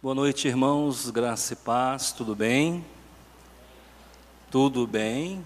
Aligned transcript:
Boa 0.00 0.14
noite, 0.14 0.46
irmãos, 0.46 1.10
graça 1.10 1.54
e 1.54 1.56
paz, 1.56 2.12
tudo 2.12 2.32
bem? 2.32 2.86
Tudo 4.48 4.86
bem? 4.86 5.44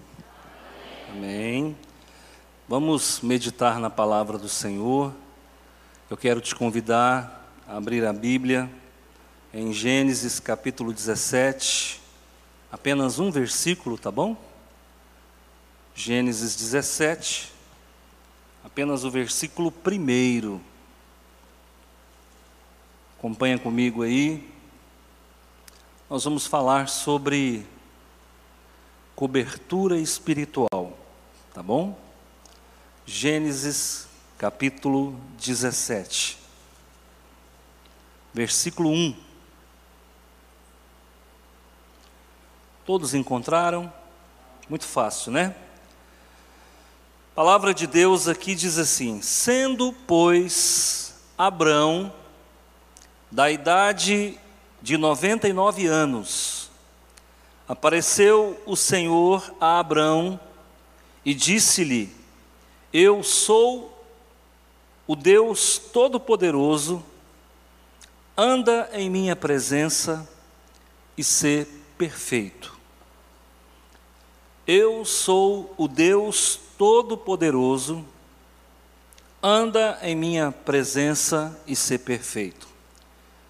Amém. 1.09 1.75
Vamos 2.69 3.19
meditar 3.21 3.79
na 3.79 3.89
palavra 3.89 4.37
do 4.37 4.47
Senhor. 4.47 5.11
Eu 6.07 6.15
quero 6.15 6.39
te 6.39 6.53
convidar 6.53 7.51
a 7.67 7.77
abrir 7.77 8.05
a 8.05 8.13
Bíblia 8.13 8.69
em 9.51 9.73
Gênesis 9.73 10.39
capítulo 10.39 10.93
17, 10.93 11.99
apenas 12.71 13.17
um 13.17 13.31
versículo, 13.31 13.97
tá 13.97 14.11
bom? 14.11 14.37
Gênesis 15.95 16.55
17, 16.55 17.51
apenas 18.63 19.03
o 19.03 19.09
versículo 19.09 19.71
primeiro. 19.71 20.61
Acompanha 23.23 23.57
comigo 23.57 24.03
aí. 24.03 24.45
Nós 26.09 26.25
vamos 26.25 26.45
falar 26.45 26.89
sobre 26.89 27.65
cobertura 29.15 29.97
espiritual, 29.97 30.97
tá 31.53 31.63
bom? 31.63 31.97
Gênesis 33.05 34.09
capítulo 34.37 35.17
17, 35.37 36.37
versículo 38.33 38.89
1. 38.89 39.15
Todos 42.85 43.13
encontraram? 43.13 43.89
Muito 44.67 44.83
fácil, 44.83 45.31
né? 45.31 45.55
A 47.31 47.35
palavra 47.35 47.73
de 47.73 47.87
Deus 47.87 48.27
aqui 48.27 48.53
diz 48.53 48.77
assim: 48.77 49.21
Sendo, 49.21 49.93
pois, 50.05 51.15
Abrão 51.37 52.13
da 53.33 53.49
idade 53.49 54.39
de 54.79 54.95
99 54.95 55.87
anos, 55.87 56.69
apareceu 57.67 58.61
o 58.63 58.75
Senhor 58.75 59.55
a 59.59 59.79
Abrão 59.79 60.39
e 61.25 61.33
disse-lhe: 61.33 62.15
Eu 62.93 63.23
sou 63.23 64.05
o 65.07 65.15
Deus 65.15 65.79
Todo-Poderoso, 65.79 67.03
anda 68.37 68.87
em 68.93 69.09
minha 69.09 69.35
presença 69.35 70.29
e 71.17 71.23
sê 71.23 71.67
perfeito. 71.97 72.77
Eu 74.67 75.03
sou 75.05 75.73
o 75.75 75.87
Deus 75.87 76.59
Todo-Poderoso, 76.77 78.05
anda 79.41 79.97
em 80.03 80.15
minha 80.15 80.51
presença 80.51 81.59
e 81.65 81.75
sê 81.75 81.97
perfeito. 81.97 82.72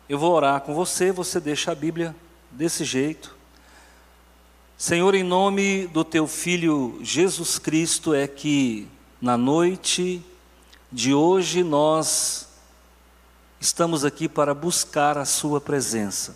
Eu 0.09 0.19
vou 0.19 0.33
orar 0.33 0.59
com 0.59 0.73
você, 0.73 1.13
você 1.13 1.39
deixa 1.39 1.71
a 1.71 1.75
Bíblia 1.75 2.13
desse 2.51 2.83
jeito. 2.83 3.33
Senhor, 4.77 5.15
em 5.15 5.23
nome 5.23 5.87
do 5.87 6.03
teu 6.03 6.27
filho 6.27 6.99
Jesus 7.01 7.57
Cristo, 7.57 8.13
é 8.13 8.27
que 8.27 8.85
na 9.21 9.37
noite 9.37 10.21
de 10.91 11.13
hoje 11.13 11.63
nós 11.63 12.49
estamos 13.61 14.03
aqui 14.03 14.27
para 14.27 14.53
buscar 14.53 15.17
a 15.17 15.23
Sua 15.23 15.61
presença. 15.61 16.35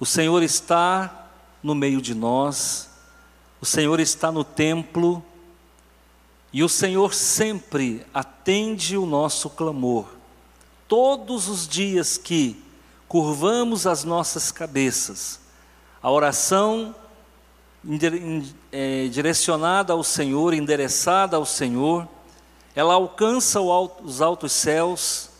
O 0.00 0.04
Senhor 0.04 0.42
está 0.42 1.30
no 1.62 1.76
meio 1.76 2.02
de 2.02 2.12
nós, 2.12 2.90
o 3.60 3.64
Senhor 3.64 4.00
está 4.00 4.32
no 4.32 4.42
templo 4.42 5.24
e 6.52 6.64
o 6.64 6.68
Senhor 6.68 7.14
sempre 7.14 8.04
atende 8.12 8.96
o 8.96 9.06
nosso 9.06 9.48
clamor 9.48 10.21
todos 10.92 11.48
os 11.48 11.66
dias 11.66 12.18
que 12.18 12.62
curvamos 13.08 13.86
as 13.86 14.04
nossas 14.04 14.52
cabeças, 14.52 15.40
a 16.02 16.10
oração 16.10 16.94
é, 18.70 19.08
direcionada 19.08 19.94
ao 19.94 20.04
Senhor, 20.04 20.52
endereçada 20.52 21.38
ao 21.38 21.46
Senhor, 21.46 22.06
ela 22.74 22.92
alcança 22.92 23.58
os 23.58 24.20
altos 24.20 24.52
céus 24.52 25.30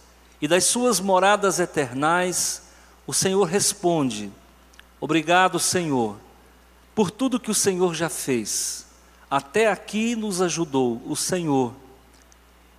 e 0.41 0.49
das 0.49 0.65
suas 0.65 1.01
moradas 1.01 1.61
eternais, 1.61 2.63
o 3.07 3.13
Senhor 3.13 3.45
responde: 3.45 4.33
Obrigado, 4.99 5.59
Senhor, 5.59 6.17
por 6.95 7.11
tudo 7.11 7.39
que 7.39 7.51
o 7.51 7.55
Senhor 7.55 7.93
já 7.93 8.09
fez. 8.09 8.87
Até 9.31 9.71
aqui 9.71 10.17
nos 10.17 10.41
ajudou 10.41 11.03
o 11.07 11.15
Senhor. 11.15 11.75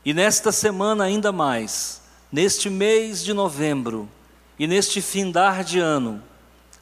E 0.03 0.11
nesta 0.11 0.51
semana 0.51 1.03
ainda 1.03 1.31
mais, 1.31 2.01
neste 2.33 2.67
mês 2.67 3.23
de 3.23 3.31
novembro 3.31 4.09
e 4.57 4.65
neste 4.65 5.01
findar 5.01 5.63
de 5.63 5.77
ano, 5.77 6.19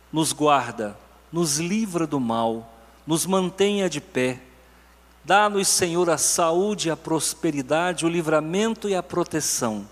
nos 0.10 0.32
guarda, 0.32 0.98
nos 1.30 1.58
livra 1.58 2.08
do 2.08 2.22
mal, 2.22 2.74
nos 3.06 3.26
mantenha 3.26 3.90
de 3.90 4.00
pé. 4.00 4.40
Dá-nos, 5.26 5.68
Senhor, 5.68 6.10
a 6.10 6.18
saúde, 6.18 6.90
a 6.90 6.96
prosperidade, 6.96 8.06
o 8.06 8.10
livramento 8.10 8.88
e 8.88 8.96
a 8.96 9.04
proteção. 9.04 9.86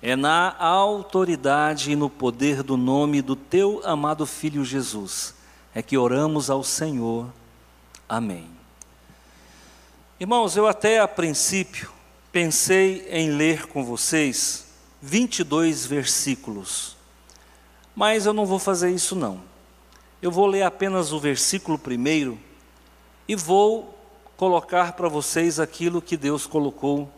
É 0.00 0.14
na 0.14 0.56
autoridade 0.56 1.90
e 1.90 1.96
no 1.96 2.08
poder 2.08 2.62
do 2.62 2.76
nome 2.76 3.20
do 3.20 3.34
teu 3.34 3.82
amado 3.84 4.24
Filho 4.24 4.64
Jesus 4.64 5.34
é 5.74 5.82
que 5.82 5.98
oramos 5.98 6.50
ao 6.50 6.62
Senhor. 6.62 7.26
Amém. 8.08 8.48
Irmãos, 10.20 10.56
eu 10.56 10.68
até 10.68 11.00
a 11.00 11.08
princípio 11.08 11.90
pensei 12.30 13.08
em 13.10 13.30
ler 13.30 13.66
com 13.66 13.84
vocês 13.84 14.67
22 15.00 15.86
versículos. 15.86 16.96
Mas 17.94 18.26
eu 18.26 18.32
não 18.32 18.46
vou 18.46 18.58
fazer 18.58 18.90
isso 18.90 19.14
não. 19.14 19.42
Eu 20.20 20.30
vou 20.30 20.46
ler 20.46 20.62
apenas 20.62 21.12
o 21.12 21.18
versículo 21.18 21.78
primeiro 21.78 22.38
e 23.26 23.36
vou 23.36 23.98
colocar 24.36 24.92
para 24.92 25.08
vocês 25.08 25.60
aquilo 25.60 26.02
que 26.02 26.16
Deus 26.16 26.46
colocou 26.46 27.10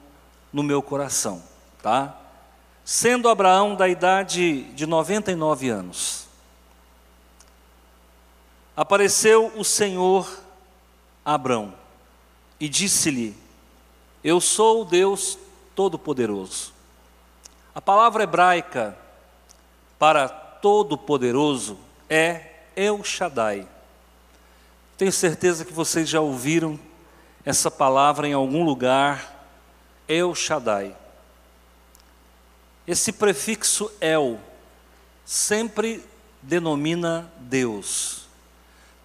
no 0.53 0.63
meu 0.63 0.83
coração, 0.83 1.43
tá? 1.83 2.19
Sendo 2.85 3.29
Abraão 3.29 3.75
da 3.75 3.89
idade 3.89 4.63
de 4.73 4.87
99 4.87 5.69
anos, 5.69 6.27
apareceu 8.77 9.53
o 9.57 9.65
Senhor 9.65 10.29
a 11.25 11.35
Abraão 11.35 11.75
e 12.59 12.69
disse-lhe: 12.69 13.37
Eu 14.25 14.41
sou 14.41 14.83
o 14.83 14.85
Deus 14.85 15.39
Todo-Poderoso. 15.75 16.80
A 17.73 17.81
palavra 17.81 18.25
hebraica 18.25 18.99
para 19.99 20.29
todo-poderoso 20.29 21.79
é 22.09 22.65
El 22.75 23.05
Shaddai. 23.05 23.69
Tenho 24.99 25.13
certeza 25.13 25.65
que 25.65 25.73
vocês 25.73 26.09
já 26.09 26.21
ouviram 26.21 26.79
essa 27.45 27.71
palavra 27.71 28.27
em 28.27 28.33
algum 28.33 28.65
lugar, 28.65 29.47
El 30.09 30.35
Shaddai. 30.35 30.97
Esse 32.87 33.13
prefixo 33.13 33.91
El 34.01 34.41
sempre 35.25 36.05
denomina 36.43 37.31
Deus, 37.39 38.27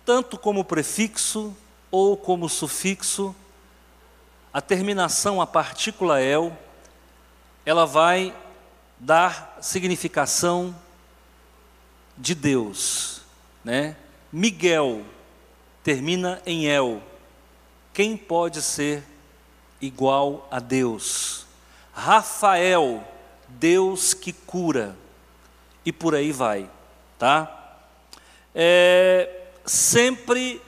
tanto 0.04 0.40
como 0.40 0.66
prefixo 0.66 1.56
ou 1.92 2.18
como 2.18 2.50
sufixo, 2.50 3.36
a 4.52 4.60
terminação, 4.60 5.40
a 5.40 5.46
partícula 5.46 6.20
El, 6.20 6.58
ela 7.64 7.86
vai 7.86 8.34
dar 9.00 9.58
significação 9.62 10.76
de 12.18 12.34
Deus, 12.34 13.22
né? 13.64 13.96
Miguel 14.32 15.04
termina 15.84 16.42
em 16.46 16.68
El. 16.68 17.02
Quem 17.94 18.18
pode 18.18 18.62
ser 18.62 19.04
igual 19.82 20.48
a 20.50 20.60
Deus? 20.60 21.46
Rafael, 21.94 23.04
Deus 23.48 24.14
que 24.14 24.34
cura. 24.34 24.96
E 25.86 25.92
por 25.92 26.16
aí 26.16 26.32
vai, 26.32 26.70
tá? 27.20 27.80
É, 28.54 29.44
sempre 29.66 30.62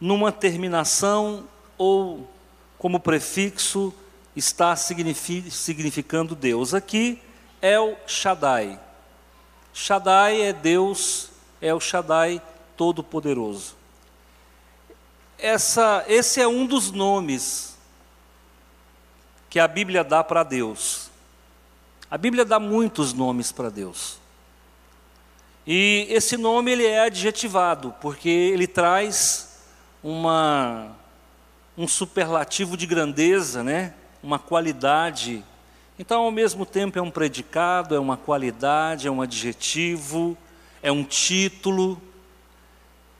numa 0.00 0.30
terminação 0.30 1.48
ou 1.76 2.30
como 2.78 3.00
prefixo 3.00 3.92
está 4.34 4.74
significando 4.76 6.34
Deus. 6.34 6.72
Aqui 6.72 7.20
El 7.60 7.96
Shaddai. 8.06 8.78
Shaddai 9.72 10.42
é 10.42 10.52
Deus, 10.52 11.30
é 11.60 11.74
o 11.74 11.80
Shaddai 11.80 12.40
Todo-Poderoso. 12.76 13.76
Essa, 15.38 16.04
esse 16.06 16.40
é 16.40 16.46
um 16.46 16.66
dos 16.66 16.90
nomes 16.90 17.76
que 19.48 19.58
a 19.58 19.66
Bíblia 19.66 20.04
dá 20.04 20.22
para 20.22 20.42
Deus. 20.42 21.10
A 22.10 22.18
Bíblia 22.18 22.44
dá 22.44 22.58
muitos 22.58 23.12
nomes 23.12 23.52
para 23.52 23.70
Deus. 23.70 24.18
E 25.66 26.06
esse 26.10 26.36
nome 26.36 26.72
ele 26.72 26.86
é 26.86 27.00
adjetivado, 27.00 27.94
porque 28.00 28.28
ele 28.28 28.66
traz 28.66 29.60
uma, 30.02 30.96
um 31.76 31.86
superlativo 31.86 32.76
de 32.76 32.86
grandeza, 32.86 33.62
né? 33.62 33.94
uma 34.22 34.38
qualidade 34.38 35.44
Então, 36.00 36.22
ao 36.22 36.30
mesmo 36.30 36.64
tempo, 36.64 36.98
é 36.98 37.02
um 37.02 37.10
predicado, 37.10 37.94
é 37.94 38.00
uma 38.00 38.16
qualidade, 38.16 39.06
é 39.06 39.10
um 39.10 39.20
adjetivo, 39.20 40.34
é 40.82 40.90
um 40.90 41.04
título. 41.04 42.00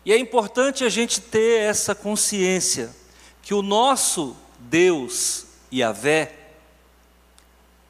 E 0.02 0.14
é 0.14 0.18
importante 0.18 0.82
a 0.82 0.88
gente 0.88 1.20
ter 1.20 1.60
essa 1.60 1.94
consciência 1.94 2.96
que 3.42 3.52
o 3.52 3.60
nosso 3.60 4.34
Deus, 4.58 5.44
Yahvé, 5.70 6.34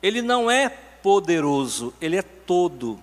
ele 0.03 0.23
não 0.23 0.51
é 0.51 0.69
poderoso, 0.69 1.95
ele 2.01 2.17
é 2.17 2.23
todo. 2.23 3.01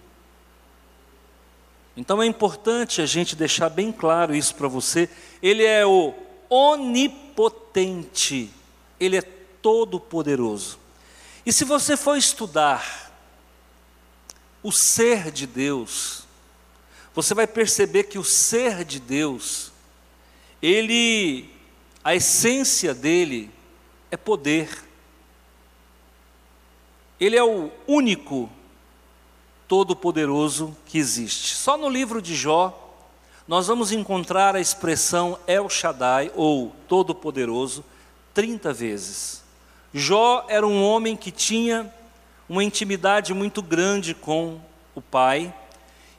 Então 1.96 2.22
é 2.22 2.26
importante 2.26 3.02
a 3.02 3.06
gente 3.06 3.34
deixar 3.34 3.70
bem 3.70 3.94
claro 3.94 4.36
isso 4.36 4.54
para 4.56 4.68
você. 4.68 5.10
Ele 5.42 5.64
é 5.64 5.86
o 5.86 6.14
onipotente, 6.50 8.52
ele 9.00 9.16
é 9.16 9.22
todo 9.22 10.02
poderoso. 10.02 10.86
E 11.48 11.54
se 11.54 11.64
você 11.64 11.96
for 11.96 12.18
estudar 12.18 13.10
o 14.62 14.70
ser 14.70 15.32
de 15.32 15.48
Deus, 15.48 16.24
você 17.16 17.34
vai 17.34 17.48
perceber 17.48 18.04
que 18.04 18.20
o 18.20 18.24
ser 18.24 18.84
de 18.84 19.00
Deus, 19.00 19.72
ele, 20.62 21.50
a 22.04 22.14
essência 22.14 22.94
dele 22.94 23.50
é 24.12 24.18
poder. 24.18 24.84
Ele 27.18 27.38
é 27.38 27.44
o 27.46 27.72
único 27.88 28.50
todo-poderoso 29.70 30.76
que 30.86 30.98
existe. 30.98 31.56
Só 31.56 31.78
no 31.78 31.88
livro 31.88 32.22
de 32.22 32.36
Jó, 32.36 32.78
nós 33.48 33.68
vamos 33.68 33.94
encontrar 33.94 34.54
a 34.54 34.60
expressão 34.60 35.40
El 35.48 35.70
Shaddai, 35.70 36.30
ou 36.36 36.76
Todo-Poderoso, 36.90 37.86
30 38.34 38.74
vezes. 38.74 39.47
Jó 39.94 40.46
era 40.48 40.66
um 40.66 40.84
homem 40.84 41.16
que 41.16 41.32
tinha 41.32 41.92
uma 42.48 42.64
intimidade 42.64 43.34
muito 43.34 43.62
grande 43.62 44.14
com 44.14 44.60
o 44.94 45.02
pai, 45.02 45.54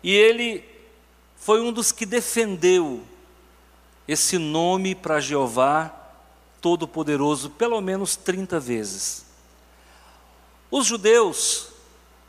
e 0.02 0.14
ele 0.14 0.64
foi 1.36 1.60
um 1.60 1.72
dos 1.72 1.92
que 1.92 2.04
defendeu 2.04 3.02
esse 4.06 4.38
nome 4.38 4.94
para 4.94 5.20
Jeová 5.20 5.94
Todo-Poderoso 6.60 7.50
pelo 7.50 7.80
menos 7.80 8.16
30 8.16 8.58
vezes. 8.58 9.26
Os 10.70 10.86
judeus, 10.86 11.68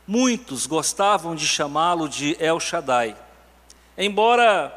muitos 0.06 0.66
gostavam 0.66 1.34
de 1.34 1.46
chamá-lo 1.46 2.08
de 2.08 2.36
El 2.38 2.58
Shaddai, 2.58 3.16
embora 3.96 4.76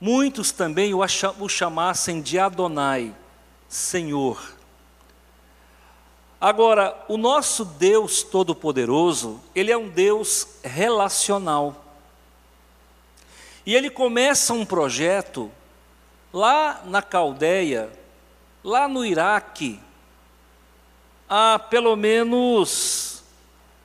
muitos 0.00 0.50
também 0.50 0.92
o 0.94 1.48
chamassem 1.48 2.20
de 2.20 2.38
Adonai, 2.38 3.14
Senhor. 3.68 4.53
Agora, 6.44 7.02
o 7.08 7.16
nosso 7.16 7.64
Deus 7.64 8.22
Todo-Poderoso, 8.22 9.40
ele 9.54 9.72
é 9.72 9.78
um 9.78 9.88
Deus 9.88 10.58
relacional. 10.62 11.82
E 13.64 13.74
ele 13.74 13.88
começa 13.88 14.52
um 14.52 14.62
projeto 14.62 15.50
lá 16.30 16.82
na 16.84 17.00
Caldeia, 17.00 17.90
lá 18.62 18.86
no 18.86 19.06
Iraque, 19.06 19.80
há 21.26 21.58
pelo 21.58 21.96
menos 21.96 23.22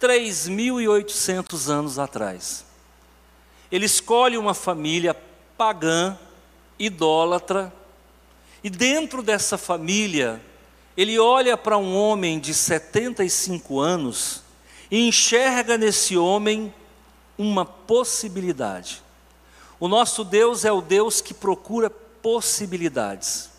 3.800 0.01 1.69
anos 1.69 1.97
atrás. 1.97 2.65
Ele 3.71 3.85
escolhe 3.85 4.37
uma 4.37 4.53
família 4.53 5.15
pagã, 5.57 6.19
idólatra, 6.77 7.71
e 8.61 8.69
dentro 8.69 9.23
dessa 9.23 9.57
família 9.57 10.41
ele 10.99 11.17
olha 11.17 11.55
para 11.55 11.77
um 11.77 11.95
homem 11.95 12.37
de 12.41 12.53
75 12.53 13.79
anos 13.79 14.43
e 14.91 15.07
enxerga 15.07 15.77
nesse 15.77 16.17
homem 16.17 16.73
uma 17.37 17.63
possibilidade. 17.63 19.01
O 19.79 19.87
nosso 19.87 20.25
Deus 20.25 20.65
é 20.65 20.71
o 20.73 20.81
Deus 20.81 21.21
que 21.21 21.33
procura 21.33 21.89
possibilidades. 21.89 23.49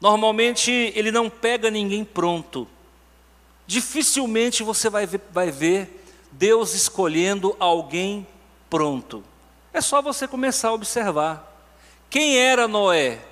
Normalmente 0.00 0.72
ele 0.96 1.12
não 1.12 1.30
pega 1.30 1.70
ninguém 1.70 2.04
pronto. 2.04 2.66
Dificilmente 3.64 4.64
você 4.64 4.90
vai 4.90 5.06
ver, 5.06 5.20
vai 5.30 5.52
ver 5.52 6.04
Deus 6.32 6.74
escolhendo 6.74 7.54
alguém 7.60 8.26
pronto. 8.68 9.22
É 9.72 9.80
só 9.80 10.02
você 10.02 10.26
começar 10.26 10.70
a 10.70 10.74
observar. 10.74 11.70
Quem 12.10 12.36
era 12.36 12.66
Noé? 12.66 13.29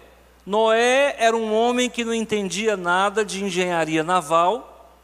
Noé 0.48 1.14
era 1.18 1.36
um 1.36 1.54
homem 1.54 1.90
que 1.90 2.02
não 2.02 2.14
entendia 2.14 2.74
nada 2.74 3.22
de 3.22 3.44
engenharia 3.44 4.02
naval, 4.02 4.96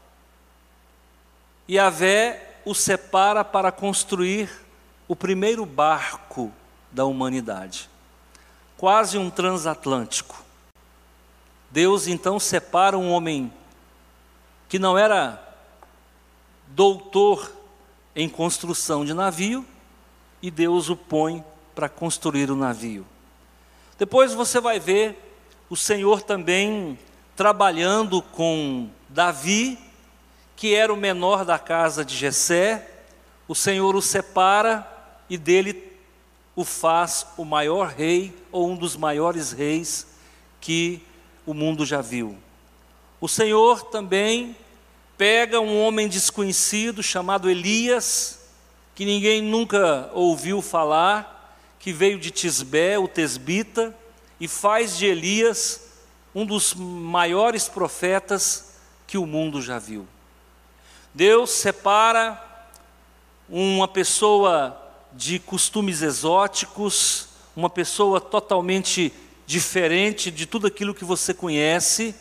e 1.67 1.77
Avé 1.77 2.55
o 2.65 2.73
separa 2.73 3.45
para 3.45 3.71
construir 3.71 4.49
o 5.07 5.15
primeiro 5.15 5.63
barco 5.63 6.51
da 6.91 7.05
humanidade, 7.05 7.87
quase 8.75 9.19
um 9.19 9.29
transatlântico. 9.29 10.43
Deus 11.69 12.07
então 12.07 12.39
separa 12.39 12.97
um 12.97 13.11
homem 13.11 13.53
que 14.67 14.79
não 14.79 14.97
era 14.97 15.39
doutor 16.69 17.51
em 18.15 18.27
construção 18.27 19.05
de 19.05 19.13
navio, 19.13 19.63
e 20.41 20.49
Deus 20.49 20.89
o 20.89 20.95
põe 20.95 21.45
para 21.75 21.87
construir 21.87 22.49
o 22.49 22.55
navio. 22.55 23.05
Depois 23.95 24.33
você 24.33 24.59
vai 24.59 24.79
ver 24.79 25.21
o 25.69 25.75
Senhor 25.75 26.21
também 26.21 26.97
trabalhando 27.35 28.21
com 28.21 28.89
Davi, 29.09 29.77
que 30.55 30.75
era 30.75 30.93
o 30.93 30.97
menor 30.97 31.43
da 31.43 31.57
casa 31.57 32.05
de 32.05 32.15
Jessé, 32.15 32.89
o 33.47 33.55
Senhor 33.55 33.95
o 33.95 34.01
separa 34.01 34.87
e 35.29 35.37
dele 35.37 35.91
o 36.55 36.63
faz 36.63 37.27
o 37.35 37.43
maior 37.43 37.89
rei 37.89 38.33
ou 38.51 38.69
um 38.69 38.75
dos 38.75 38.95
maiores 38.95 39.51
reis 39.51 40.07
que 40.61 41.01
o 41.45 41.53
mundo 41.53 41.85
já 41.85 42.01
viu. 42.01 42.37
O 43.19 43.27
Senhor 43.27 43.83
também 43.85 44.55
pega 45.17 45.59
um 45.59 45.81
homem 45.81 46.07
desconhecido 46.07 47.01
chamado 47.01 47.49
Elias, 47.49 48.39
que 48.93 49.03
ninguém 49.03 49.41
nunca 49.41 50.09
ouviu 50.13 50.61
falar, 50.61 51.57
que 51.79 51.91
veio 51.91 52.19
de 52.19 52.31
Tisbé, 52.31 52.97
o 52.97 53.07
tesbita, 53.07 53.95
e 54.39 54.47
faz 54.47 54.97
de 54.97 55.05
Elias 55.05 55.81
um 56.33 56.45
dos 56.45 56.73
maiores 56.73 57.69
profetas 57.69 58.75
que 59.07 59.17
o 59.17 59.25
mundo 59.25 59.61
já 59.61 59.79
viu. 59.79 60.05
Deus 61.13 61.51
separa 61.51 62.41
uma 63.49 63.87
pessoa 63.87 64.81
de 65.13 65.39
costumes 65.39 66.01
exóticos, 66.01 67.29
uma 67.55 67.69
pessoa 67.69 68.19
totalmente 68.19 69.13
diferente 69.45 70.29
de 70.29 70.45
tudo 70.45 70.67
aquilo 70.67 70.93
que 70.93 71.05
você 71.05 71.33
conhece, 71.33 72.13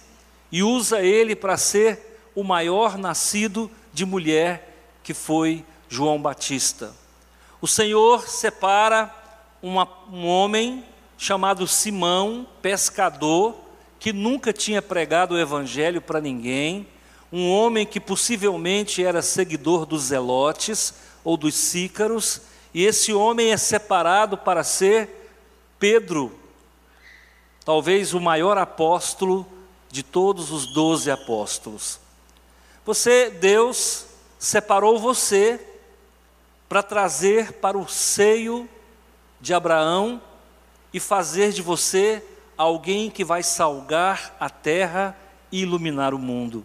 e 0.53 0.63
usa 0.63 1.03
ele 1.03 1.35
para 1.35 1.57
ser 1.57 2.31
o 2.35 2.45
maior 2.45 2.97
nascido 2.97 3.69
de 3.93 4.05
mulher, 4.05 4.99
que 5.03 5.13
foi 5.13 5.65
João 5.89 6.21
Batista. 6.21 6.95
O 7.61 7.67
Senhor 7.67 8.29
separa 8.29 9.13
uma, 9.61 9.89
um 10.13 10.27
homem 10.27 10.85
chamado 11.17 11.67
Simão, 11.67 12.47
pescador, 12.61 13.57
que 13.99 14.13
nunca 14.13 14.53
tinha 14.53 14.83
pregado 14.83 15.35
o 15.35 15.39
evangelho 15.39 16.01
para 16.01 16.21
ninguém, 16.21 16.87
um 17.33 17.51
homem 17.51 17.87
que 17.87 17.99
possivelmente 17.99 19.03
era 19.03 19.23
seguidor 19.23 19.87
dos 19.87 20.03
zelotes 20.05 20.95
ou 21.25 21.37
dos 21.37 21.55
sícaros, 21.55 22.43
e 22.73 22.85
esse 22.85 23.13
homem 23.13 23.53
é 23.53 23.57
separado 23.57 24.37
para 24.37 24.63
ser 24.63 25.09
Pedro, 25.79 26.39
talvez 27.65 28.15
o 28.15 28.21
maior 28.21 28.59
apóstolo 28.59 29.47
de 29.91 30.03
todos 30.03 30.51
os 30.51 30.67
doze 30.73 31.11
apóstolos. 31.11 32.01
Você, 32.85 33.31
Deus, 33.31 34.07
separou 34.39 34.99
você 34.99 35.61
para 36.69 36.83
trazer 36.83 37.53
para 37.55 37.79
o 37.79 37.89
seio 37.89 38.69
de 39.41 39.55
Abraão 39.55 40.21
e 40.95 41.01
fazer 41.01 41.53
de 41.53 41.61
você 41.61 42.25
alguém 42.57 43.11
que 43.11 43.25
vai 43.25 43.43
salgar 43.43 44.37
a 44.39 44.49
terra 44.49 45.19
e 45.51 45.63
iluminar 45.63 46.15
o 46.15 46.19
mundo. 46.21 46.65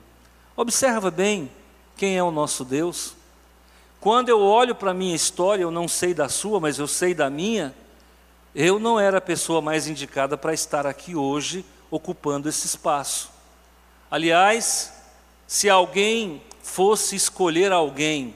Observa 0.56 1.10
bem 1.10 1.50
quem 1.98 2.16
é 2.16 2.22
o 2.22 2.30
nosso 2.30 2.64
Deus. 2.64 3.16
Quando 4.00 4.30
eu 4.30 4.40
olho 4.40 4.76
para 4.76 4.92
a 4.92 4.94
minha 4.94 5.16
história, 5.16 5.64
eu 5.64 5.72
não 5.72 5.88
sei 5.88 6.14
da 6.14 6.30
sua, 6.30 6.60
mas 6.60 6.78
eu 6.78 6.88
sei 6.88 7.16
da 7.16 7.28
minha, 7.28 7.74
eu 8.54 8.78
não 8.78 9.00
era 9.00 9.18
a 9.18 9.22
pessoa 9.22 9.64
mais 9.64 9.88
indicada 9.88 10.38
para 10.38 10.54
estar 10.54 10.86
aqui 10.86 11.16
hoje 11.16 11.66
ocupando 11.90 12.48
esse 12.48 12.68
espaço. 12.68 13.32
Aliás, 14.12 14.94
se 15.48 15.68
alguém 15.68 16.44
fosse 16.62 17.16
escolher 17.16 17.72
alguém 17.72 18.36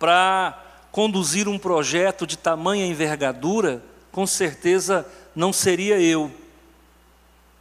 para 0.00 0.60
conduzir 0.90 1.46
um 1.46 1.60
projeto 1.60 2.26
de 2.26 2.36
tamanha 2.36 2.84
envergadura, 2.84 3.84
com 4.12 4.26
certeza 4.26 5.04
não 5.34 5.52
seria 5.52 5.98
eu. 5.98 6.30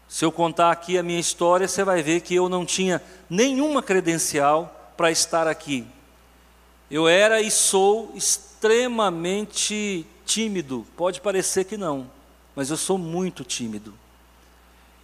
Se 0.08 0.26
eu 0.26 0.32
contar 0.32 0.72
aqui 0.72 0.98
a 0.98 1.04
minha 1.04 1.20
história, 1.20 1.68
você 1.68 1.84
vai 1.86 2.04
ver 2.04 2.20
que 2.20 2.36
eu 2.36 2.50
não 2.50 2.66
tinha 2.66 3.02
nenhuma 3.30 3.82
credencial 3.82 4.94
para 4.98 5.10
estar 5.10 5.48
aqui. 5.48 5.86
Eu 6.92 7.08
era 7.08 7.42
e 7.42 7.50
sou 7.50 8.12
extremamente 8.14 10.06
tímido, 10.26 10.86
pode 10.98 11.22
parecer 11.22 11.64
que 11.64 11.78
não, 11.78 12.12
mas 12.54 12.70
eu 12.70 12.76
sou 12.76 12.98
muito 12.98 13.46
tímido. 13.46 13.94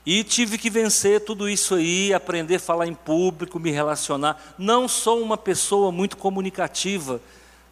E 0.05 0.23
tive 0.23 0.57
que 0.57 0.69
vencer 0.69 1.21
tudo 1.21 1.49
isso 1.49 1.75
aí, 1.75 2.13
aprender 2.13 2.55
a 2.55 2.59
falar 2.59 2.87
em 2.87 2.93
público, 2.93 3.59
me 3.59 3.71
relacionar. 3.71 4.55
Não 4.57 4.87
sou 4.87 5.21
uma 5.21 5.37
pessoa 5.37 5.91
muito 5.91 6.15
comunicativa. 6.15 7.19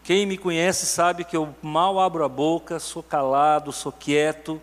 Quem 0.06 0.26
me 0.26 0.38
conhece 0.38 0.86
sabe 0.86 1.26
que 1.26 1.36
eu 1.36 1.54
mal 1.62 2.00
abro 2.00 2.24
a 2.24 2.30
boca, 2.30 2.80
sou 2.80 3.04
calado, 3.04 3.74
sou 3.74 3.92
quieto, 3.92 4.62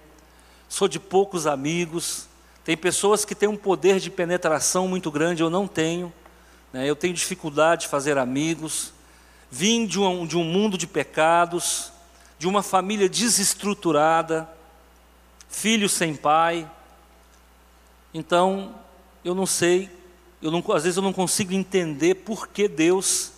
sou 0.67 0.89
de 0.89 0.99
poucos 0.99 1.47
amigos. 1.47 2.27
Tem 2.65 2.77
pessoas 2.77 3.27
que 3.27 3.35
têm 3.35 3.49
um 3.49 3.57
poder 3.57 4.01
de 4.01 4.11
penetração 4.11 4.89
muito 4.89 5.11
grande, 5.11 5.43
eu 5.43 5.51
não 5.51 5.69
tenho. 5.69 6.11
Né? 6.73 6.89
Eu 6.89 6.97
tenho 6.97 7.13
dificuldade 7.13 7.83
de 7.83 7.89
fazer 7.89 8.17
amigos. 8.17 8.95
Vim 9.51 9.85
de 9.85 10.01
um, 10.01 10.27
de 10.27 10.39
um 10.39 10.45
mundo 10.45 10.79
de 10.79 10.87
pecados, 10.87 11.93
de 12.39 12.49
uma 12.49 12.63
família 12.63 13.07
desestruturada, 13.07 14.49
filho 15.51 15.91
sem 15.91 16.17
pai 16.17 16.67
então, 18.15 18.75
eu 19.25 19.35
não 19.35 19.47
sei, 19.47 19.89
eu 20.41 20.51
não, 20.51 20.63
às 20.73 20.83
vezes 20.83 20.97
eu 20.97 21.03
não 21.03 21.13
consigo 21.13 21.55
entender 21.55 22.17
por 22.17 22.49
que 22.49 22.69
Deus 22.69 23.32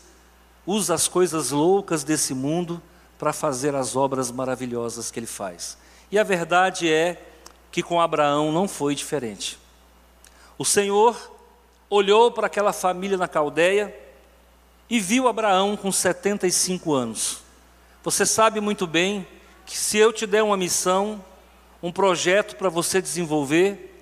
usa 0.67 0.95
as 0.95 1.09
coisas 1.09 1.51
loucas 1.51 2.05
desse 2.05 2.35
mundo 2.35 2.83
para 3.19 3.33
fazer 3.33 3.75
as 3.75 3.97
obras 3.97 4.31
maravilhosas 4.31 5.11
que 5.11 5.19
Ele 5.19 5.27
faz. 5.27 5.77
E 6.11 6.19
a 6.19 6.23
verdade 6.23 6.91
é 6.91 7.23
que 7.71 7.83
com 7.83 8.01
Abraão 8.01 8.53
não 8.53 8.69
foi 8.69 8.95
diferente. 8.95 9.59
O 10.57 10.65
Senhor 10.65 11.33
olhou 11.91 12.31
para 12.31 12.47
aquela 12.47 12.73
família 12.73 13.17
na 13.17 13.29
Caldeia 13.29 13.95
e 14.89 15.01
viu 15.01 15.29
Abraão 15.29 15.77
com 15.77 15.91
75 15.91 16.93
anos. 16.93 17.39
Você 18.03 18.27
sabe 18.27 18.61
muito 18.61 18.87
bem 18.87 19.27
que 19.67 19.77
se 19.77 19.99
eu 19.99 20.13
te 20.13 20.27
der 20.27 20.43
uma 20.43 20.57
missão, 20.57 21.25
um 21.83 21.91
projeto 21.91 22.57
para 22.57 22.69
você 22.69 23.01
desenvolver, 23.01 23.93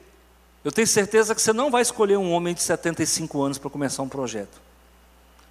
eu 0.64 0.71
tenho 0.73 0.87
certeza 0.87 1.35
que 1.35 1.42
você 1.42 1.52
não 1.52 1.71
vai 1.71 1.83
escolher 1.83 2.16
um 2.16 2.33
homem 2.33 2.54
de 2.54 2.62
75 2.62 3.42
anos 3.42 3.59
para 3.59 3.71
começar 3.71 4.02
um 4.02 4.09
projeto. 4.09 4.61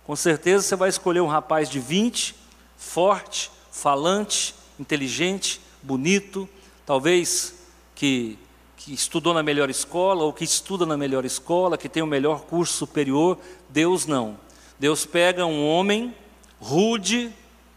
Com 0.06 0.16
certeza 0.16 0.64
você 0.64 0.76
vai 0.76 0.90
escolher 0.90 1.22
um 1.22 1.28
rapaz 1.28 1.70
de 1.70 1.80
20, 1.80 2.36
forte, 2.78 3.52
falante, 3.72 4.56
inteligente, 4.80 5.62
bonito, 5.82 6.50
talvez 6.86 7.54
que, 7.96 8.38
que 8.78 8.94
estudou 8.94 9.34
na 9.34 9.44
melhor 9.44 9.70
escola 9.70 10.24
ou 10.24 10.34
que 10.34 10.44
estuda 10.44 10.86
na 10.86 10.98
melhor 10.98 11.24
escola, 11.26 11.78
que 11.78 11.90
tem 11.90 12.02
o 12.02 12.08
melhor 12.08 12.42
curso 12.42 12.74
superior. 12.74 13.38
Deus 13.70 14.06
não. 14.06 14.38
Deus 14.80 15.06
pega 15.06 15.46
um 15.46 15.68
homem 15.68 16.16
rude, 16.60 17.32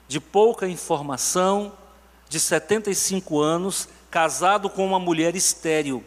de 0.08 0.20
pouca 0.20 0.68
informação, 0.68 1.72
de 2.28 2.38
75 2.40 3.40
anos, 3.40 3.88
casado 4.10 4.68
com 4.70 4.86
uma 4.86 4.98
mulher 4.98 5.34
estéril 5.36 6.04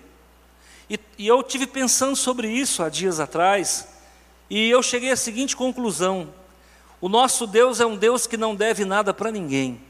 e, 0.90 1.00
e 1.18 1.28
eu 1.28 1.44
tive 1.44 1.68
pensando 1.68 2.16
sobre 2.16 2.50
isso 2.50 2.82
há 2.82 2.90
dias 2.90 3.20
atrás, 3.20 3.88
e 4.50 4.70
eu 4.70 4.82
cheguei 4.82 5.12
à 5.12 5.16
seguinte 5.16 5.56
conclusão: 5.56 6.34
o 7.00 7.10
nosso 7.10 7.46
Deus 7.46 7.80
é 7.80 7.86
um 7.86 7.96
Deus 7.96 8.26
que 8.26 8.38
não 8.38 8.56
deve 8.56 8.86
nada 8.86 9.14
para 9.14 9.32
ninguém. 9.32 9.82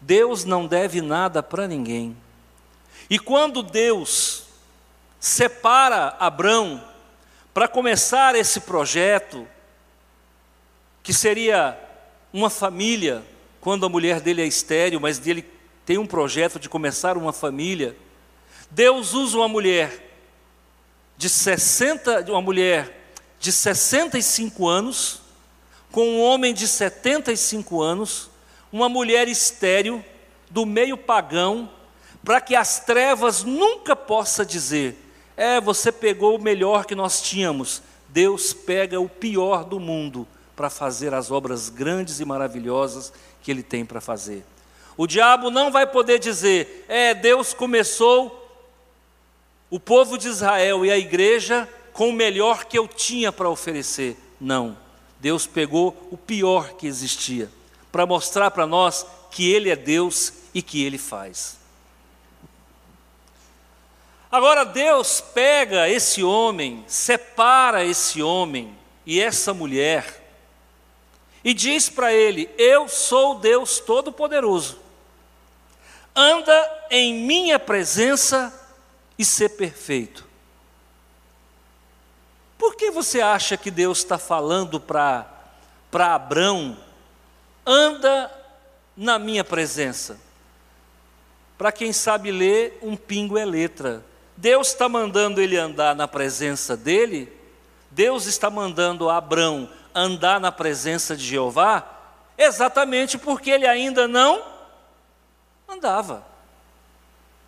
Deus 0.00 0.44
não 0.44 0.66
deve 0.66 1.00
nada 1.00 1.42
para 1.42 1.66
ninguém. 1.66 2.16
E 3.08 3.18
quando 3.18 3.62
Deus 3.62 4.44
separa 5.18 6.16
Abrão 6.18 6.82
para 7.54 7.66
começar 7.66 8.34
esse 8.34 8.60
projeto, 8.60 9.46
que 11.02 11.12
seria 11.12 11.78
uma 12.32 12.50
família, 12.50 13.24
quando 13.60 13.86
a 13.86 13.88
mulher 13.88 14.20
dele 14.20 14.42
é 14.42 14.46
estéril, 14.46 15.00
mas 15.00 15.18
dele 15.18 15.48
tem 15.86 15.98
um 15.98 16.06
projeto 16.06 16.58
de 16.58 16.68
começar 16.68 17.16
uma 17.16 17.32
família, 17.32 17.96
Deus 18.70 19.14
usa 19.14 19.38
uma 19.38 19.48
mulher 19.48 20.04
de 21.16 21.28
60, 21.28 22.30
uma 22.30 22.42
mulher 22.42 23.05
de 23.46 23.52
65 23.52 24.66
anos, 24.66 25.20
com 25.92 26.04
um 26.04 26.20
homem 26.20 26.52
de 26.52 26.66
75 26.66 27.80
anos, 27.80 28.28
uma 28.72 28.88
mulher 28.88 29.28
estéril 29.28 30.04
do 30.50 30.66
meio 30.66 30.96
pagão, 30.96 31.70
para 32.24 32.40
que 32.40 32.56
as 32.56 32.80
trevas 32.80 33.44
nunca 33.44 33.94
possa 33.94 34.44
dizer: 34.44 34.96
"É, 35.36 35.60
você 35.60 35.92
pegou 35.92 36.36
o 36.36 36.42
melhor 36.42 36.86
que 36.86 36.96
nós 36.96 37.22
tínhamos". 37.22 37.84
Deus 38.08 38.52
pega 38.52 38.98
o 39.00 39.08
pior 39.08 39.62
do 39.62 39.78
mundo 39.78 40.26
para 40.56 40.68
fazer 40.68 41.14
as 41.14 41.30
obras 41.30 41.68
grandes 41.68 42.18
e 42.18 42.24
maravilhosas 42.24 43.12
que 43.44 43.52
ele 43.52 43.62
tem 43.62 43.86
para 43.86 44.00
fazer. 44.00 44.42
O 44.96 45.06
diabo 45.06 45.52
não 45.52 45.70
vai 45.70 45.86
poder 45.86 46.18
dizer: 46.18 46.84
"É, 46.88 47.14
Deus 47.14 47.54
começou 47.54 48.42
o 49.70 49.78
povo 49.78 50.18
de 50.18 50.26
Israel 50.26 50.84
e 50.84 50.90
a 50.90 50.98
igreja 50.98 51.68
com 51.96 52.10
o 52.10 52.12
melhor 52.12 52.66
que 52.66 52.78
eu 52.78 52.86
tinha 52.86 53.32
para 53.32 53.48
oferecer. 53.48 54.18
Não. 54.38 54.76
Deus 55.18 55.46
pegou 55.46 55.96
o 56.10 56.16
pior 56.16 56.74
que 56.74 56.86
existia 56.86 57.50
para 57.90 58.04
mostrar 58.04 58.50
para 58.50 58.66
nós 58.66 59.06
que 59.30 59.50
Ele 59.50 59.70
é 59.70 59.76
Deus 59.76 60.30
e 60.52 60.60
que 60.60 60.84
Ele 60.84 60.98
faz. 60.98 61.58
Agora 64.30 64.64
Deus 64.64 65.22
pega 65.22 65.88
esse 65.88 66.22
homem, 66.22 66.84
separa 66.86 67.82
esse 67.82 68.22
homem 68.22 68.76
e 69.06 69.18
essa 69.18 69.54
mulher 69.54 70.22
e 71.42 71.54
diz 71.54 71.88
para 71.88 72.12
ele: 72.12 72.50
Eu 72.58 72.88
sou 72.88 73.38
Deus 73.38 73.80
Todo-Poderoso. 73.80 74.78
Anda 76.14 76.86
em 76.90 77.14
minha 77.14 77.58
presença 77.58 78.52
e 79.18 79.24
ser 79.24 79.50
perfeito. 79.50 80.25
Por 82.58 82.74
que 82.74 82.90
você 82.90 83.20
acha 83.20 83.56
que 83.56 83.70
Deus 83.70 83.98
está 83.98 84.18
falando 84.18 84.80
para 84.80 85.26
Abraão, 85.92 86.76
anda 87.64 88.30
na 88.96 89.18
minha 89.18 89.44
presença? 89.44 90.18
Para 91.58 91.72
quem 91.72 91.92
sabe 91.92 92.30
ler, 92.30 92.78
um 92.82 92.96
pingo 92.96 93.38
é 93.38 93.44
letra. 93.44 94.04
Deus 94.36 94.68
está 94.68 94.88
mandando 94.88 95.40
ele 95.40 95.56
andar 95.56 95.94
na 95.94 96.06
presença 96.06 96.76
dele, 96.76 97.32
Deus 97.90 98.26
está 98.26 98.50
mandando 98.50 99.08
Abraão 99.08 99.70
andar 99.94 100.38
na 100.38 100.52
presença 100.52 101.16
de 101.16 101.24
Jeová, 101.24 101.82
exatamente 102.36 103.16
porque 103.16 103.50
ele 103.50 103.66
ainda 103.66 104.06
não 104.06 104.42
andava. 105.66 106.26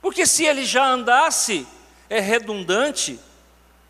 Porque 0.01 0.25
se 0.27 0.45
ele 0.47 0.65
já 0.65 0.87
andasse, 0.87 1.67
é 2.09 2.21
redundante 2.21 3.21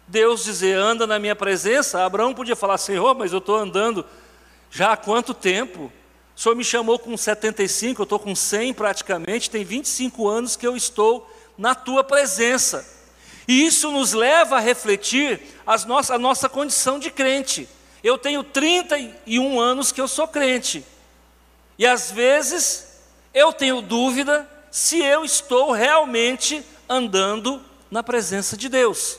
Deus 0.09 0.43
dizer, 0.43 0.77
anda 0.77 1.07
na 1.07 1.19
minha 1.19 1.37
presença. 1.37 2.05
Abraão 2.05 2.35
podia 2.35 2.57
falar, 2.57 2.79
Senhor, 2.79 3.15
mas 3.15 3.33
eu 3.33 3.39
estou 3.39 3.57
andando 3.57 4.05
já 4.71 4.93
há 4.93 4.97
quanto 4.97 5.35
tempo? 5.35 5.93
O 6.35 6.41
Senhor 6.41 6.55
me 6.55 6.65
chamou 6.65 6.99
com 6.99 7.17
75, 7.17 8.01
eu 8.01 8.05
estou 8.05 8.19
com 8.19 8.35
100 8.35 8.73
praticamente, 8.75 9.51
tem 9.51 9.65
25 9.65 10.29
anos 10.29 10.57
que 10.57 10.67
eu 10.67 10.77
estou 10.77 11.29
na 11.59 11.75
tua 11.75 12.03
presença. 12.03 12.87
E 13.47 13.67
isso 13.67 13.91
nos 13.91 14.13
leva 14.13 14.57
a 14.57 14.61
refletir 14.61 15.41
as 15.67 15.85
nossa, 15.85 16.15
a 16.15 16.19
nossa 16.19 16.49
condição 16.49 16.99
de 16.99 17.11
crente. 17.11 17.69
Eu 18.03 18.17
tenho 18.17 18.45
31 18.45 19.61
anos 19.61 19.91
que 19.91 20.01
eu 20.01 20.09
sou 20.09 20.29
crente. 20.29 20.85
E 21.79 21.87
às 21.87 22.11
vezes 22.11 23.01
eu 23.35 23.53
tenho 23.53 23.83
dúvida 23.83 24.49
se 24.71 25.03
eu 25.03 25.25
estou 25.25 25.73
realmente 25.73 26.65
andando 26.89 27.63
na 27.91 28.03
presença 28.03 28.57
de 28.57 28.69
Deus. 28.69 29.19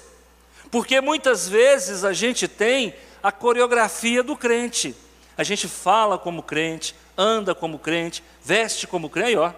Porque 0.71 1.01
muitas 1.01 1.47
vezes 1.47 2.03
a 2.03 2.13
gente 2.13 2.47
tem 2.47 2.95
a 3.23 3.31
coreografia 3.31 4.21
do 4.21 4.35
crente. 4.35 4.95
A 5.38 5.43
gente 5.43 5.67
fala 5.67 6.17
como 6.17 6.43
crente, 6.43 6.95
anda 7.17 7.55
como 7.55 7.79
crente, 7.79 8.23
veste 8.43 8.85
como 8.85 9.09
crente, 9.09 9.38
ó. 9.38 9.53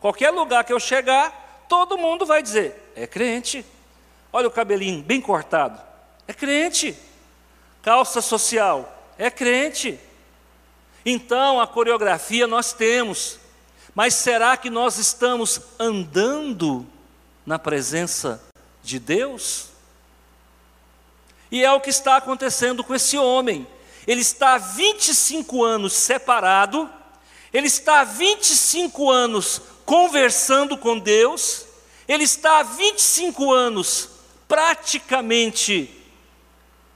Qualquer 0.00 0.30
lugar 0.30 0.64
que 0.64 0.72
eu 0.72 0.80
chegar, 0.80 1.66
todo 1.68 1.98
mundo 1.98 2.26
vai 2.26 2.42
dizer: 2.42 2.92
é 2.94 3.06
crente. 3.06 3.64
Olha 4.32 4.48
o 4.48 4.50
cabelinho 4.50 5.02
bem 5.02 5.20
cortado. 5.20 5.80
É 6.26 6.32
crente. 6.32 6.96
Calça 7.82 8.20
social. 8.20 9.10
É 9.18 9.30
crente. 9.30 9.98
Então, 11.04 11.60
a 11.60 11.66
coreografia 11.66 12.46
nós 12.46 12.72
temos. 12.72 13.38
Mas 13.94 14.14
será 14.14 14.56
que 14.56 14.70
nós 14.70 14.96
estamos 14.96 15.60
andando 15.78 16.86
na 17.44 17.58
presença 17.58 18.42
de 18.82 18.98
Deus? 18.98 19.71
E 21.52 21.62
é 21.62 21.70
o 21.70 21.80
que 21.80 21.90
está 21.90 22.16
acontecendo 22.16 22.82
com 22.82 22.94
esse 22.94 23.18
homem. 23.18 23.66
Ele 24.06 24.22
está 24.22 24.54
há 24.54 24.58
25 24.58 25.62
anos 25.62 25.92
separado, 25.92 26.90
ele 27.52 27.66
está 27.66 28.00
há 28.00 28.04
25 28.04 29.10
anos 29.10 29.60
conversando 29.84 30.78
com 30.78 30.98
Deus, 30.98 31.66
ele 32.08 32.24
está 32.24 32.60
há 32.60 32.62
25 32.62 33.52
anos 33.52 34.08
praticamente 34.48 35.90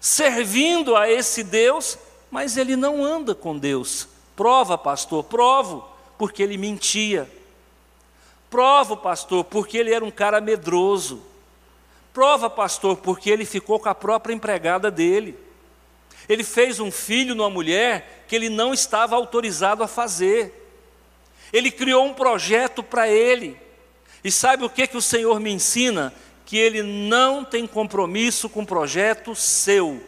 servindo 0.01 0.97
a 0.97 1.11
esse 1.11 1.45
Deus, 1.45 1.99
mas 2.31 2.57
ele 2.57 2.77
não 2.77 3.05
anda 3.05 3.35
com 3.35 3.59
Deus. 3.59 4.09
Prova, 4.35 4.79
pastor, 4.79 5.23
provo, 5.25 5.87
porque 6.17 6.43
ele 6.43 6.57
mentia. 6.57 7.31
Prova, 8.49 8.97
pastor, 8.97 9.45
porque 9.45 9.77
ele 9.77 9.93
era 9.93 10.05
um 10.05 10.11
cara 10.11 10.41
medroso. 10.41 11.23
Prova, 12.17 12.49
pastor, 12.49 12.97
porque 12.97 13.29
ele 13.29 13.45
ficou 13.45 13.79
com 13.79 13.91
a 13.91 13.95
própria 13.95 14.33
empregada 14.33 14.91
dele. 14.91 15.37
Ele 16.27 16.43
fez 16.43 16.81
um 16.81 16.91
filho 16.91 17.35
numa 17.35 17.51
mulher 17.51 18.25
que 18.27 18.35
ele 18.35 18.49
não 18.49 18.73
estava 18.73 19.15
autorizado 19.15 19.83
a 19.83 19.87
fazer. 19.87 20.51
Ele 21.53 21.71
criou 21.71 22.07
um 22.07 22.15
projeto 22.15 22.83
para 22.83 23.07
ele. 23.07 23.55
E 24.25 24.33
sabe 24.33 24.65
o 24.65 24.71
que, 24.71 24.87
que 24.87 24.97
o 24.97 25.03
Senhor 25.03 25.39
me 25.39 25.53
ensina? 25.53 26.11
Que 26.47 26.57
ele 26.57 26.83
não 26.83 27.45
tem 27.45 27.67
compromisso 27.67 28.49
com 28.49 28.63
o 28.63 28.67
projeto 28.67 29.35
seu. 29.35 30.03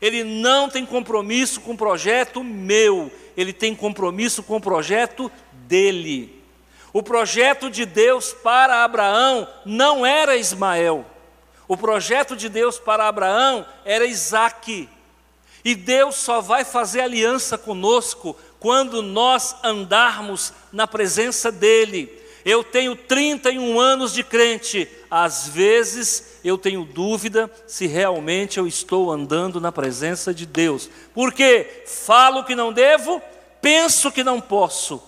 Ele 0.00 0.24
não 0.24 0.68
tem 0.68 0.84
compromisso 0.84 1.60
com 1.60 1.74
o 1.74 1.78
projeto 1.78 2.42
meu. 2.42 3.08
Ele 3.36 3.52
tem 3.52 3.72
compromisso 3.72 4.42
com 4.42 4.56
o 4.56 4.60
projeto 4.60 5.30
dele. 5.52 6.42
O 6.92 7.04
projeto 7.04 7.70
de 7.70 7.86
Deus 7.86 8.32
para 8.32 8.82
Abraão 8.82 9.46
não 9.64 10.04
era 10.04 10.36
Ismael. 10.36 11.06
O 11.72 11.76
projeto 11.78 12.36
de 12.36 12.50
Deus 12.50 12.78
para 12.78 13.08
Abraão 13.08 13.64
era 13.82 14.04
Isaac. 14.04 14.86
E 15.64 15.74
Deus 15.74 16.16
só 16.16 16.38
vai 16.38 16.66
fazer 16.66 17.00
aliança 17.00 17.56
conosco 17.56 18.36
quando 18.60 19.00
nós 19.00 19.56
andarmos 19.64 20.52
na 20.70 20.86
presença 20.86 21.50
dEle. 21.50 22.12
Eu 22.44 22.62
tenho 22.62 22.94
31 22.94 23.80
anos 23.80 24.12
de 24.12 24.22
crente, 24.22 24.86
às 25.10 25.48
vezes 25.48 26.40
eu 26.44 26.58
tenho 26.58 26.84
dúvida 26.84 27.50
se 27.66 27.86
realmente 27.86 28.58
eu 28.58 28.66
estou 28.66 29.10
andando 29.10 29.58
na 29.58 29.72
presença 29.72 30.34
de 30.34 30.44
Deus. 30.44 30.90
Porque 31.14 31.84
falo 31.86 32.44
que 32.44 32.54
não 32.54 32.70
devo, 32.70 33.22
penso 33.62 34.12
que 34.12 34.22
não 34.22 34.42
posso 34.42 35.02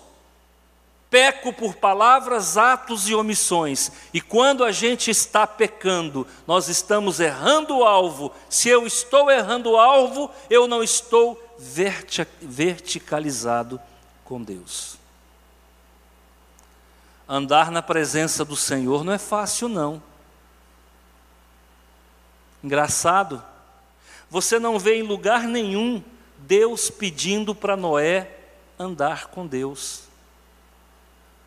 peco 1.15 1.53
por 1.53 1.75
palavras, 1.75 2.57
atos 2.57 3.07
e 3.07 3.15
omissões. 3.15 3.89
E 4.13 4.19
quando 4.19 4.65
a 4.65 4.71
gente 4.73 5.09
está 5.09 5.47
pecando, 5.47 6.27
nós 6.45 6.67
estamos 6.67 7.21
errando 7.21 7.77
o 7.77 7.85
alvo. 7.85 8.33
Se 8.49 8.67
eu 8.67 8.85
estou 8.85 9.31
errando 9.31 9.71
o 9.71 9.77
alvo, 9.77 10.29
eu 10.49 10.67
não 10.67 10.83
estou 10.83 11.41
verticalizado 12.41 13.79
com 14.25 14.43
Deus. 14.43 14.97
Andar 17.29 17.71
na 17.71 17.81
presença 17.81 18.43
do 18.43 18.57
Senhor 18.57 19.05
não 19.05 19.13
é 19.13 19.17
fácil, 19.17 19.69
não. 19.69 20.03
Engraçado, 22.61 23.41
você 24.29 24.59
não 24.59 24.77
vê 24.77 24.95
em 24.95 25.03
lugar 25.03 25.43
nenhum 25.43 26.03
Deus 26.39 26.89
pedindo 26.89 27.55
para 27.55 27.77
Noé 27.77 28.37
andar 28.77 29.27
com 29.27 29.47
Deus. 29.47 30.04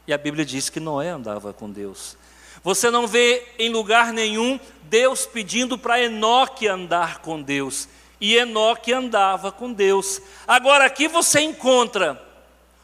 E 0.09 0.13
a 0.15 0.17
Bíblia 0.17 0.43
diz 0.43 0.71
que 0.71 0.81
Noé 0.81 1.11
andava 1.11 1.53
com 1.53 1.71
Deus. 1.71 2.17
Você 2.65 2.91
não 2.91 3.07
vê 3.07 3.47
em 3.59 3.69
lugar 3.69 4.11
nenhum 4.11 4.59
Deus 4.85 5.27
pedindo 5.27 5.77
para 5.77 6.01
Enoque 6.01 6.67
andar 6.67 7.19
com 7.19 7.43
Deus. 7.43 7.87
E 8.19 8.35
Enoque 8.35 8.91
andava 8.91 9.53
com 9.53 9.71
Deus. 9.71 10.19
Agora 10.47 10.87
aqui 10.87 11.09
você 11.09 11.41
encontra 11.41 12.19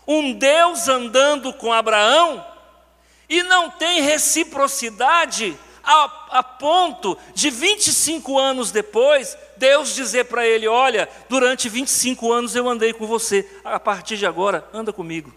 um 0.07 0.35
Deus 0.35 0.87
andando 0.87 1.51
com 1.55 1.73
Abraão 1.73 2.45
e 3.27 3.43
não 3.43 3.71
tem 3.71 4.03
reciprocidade 4.03 5.57
a, 5.83 6.39
a 6.39 6.43
ponto 6.43 7.17
de 7.35 7.49
25 7.49 8.39
anos 8.39 8.71
depois, 8.71 9.35
Deus 9.57 9.95
dizer 9.95 10.27
para 10.27 10.47
ele: 10.47 10.69
Olha, 10.69 11.09
durante 11.31 11.71
25 11.71 12.31
anos 12.31 12.55
eu 12.55 12.69
andei 12.69 12.93
com 12.93 13.07
você, 13.07 13.51
a 13.65 13.81
partir 13.81 14.19
de 14.19 14.27
agora, 14.27 14.69
anda 14.75 14.93
comigo. 14.93 15.35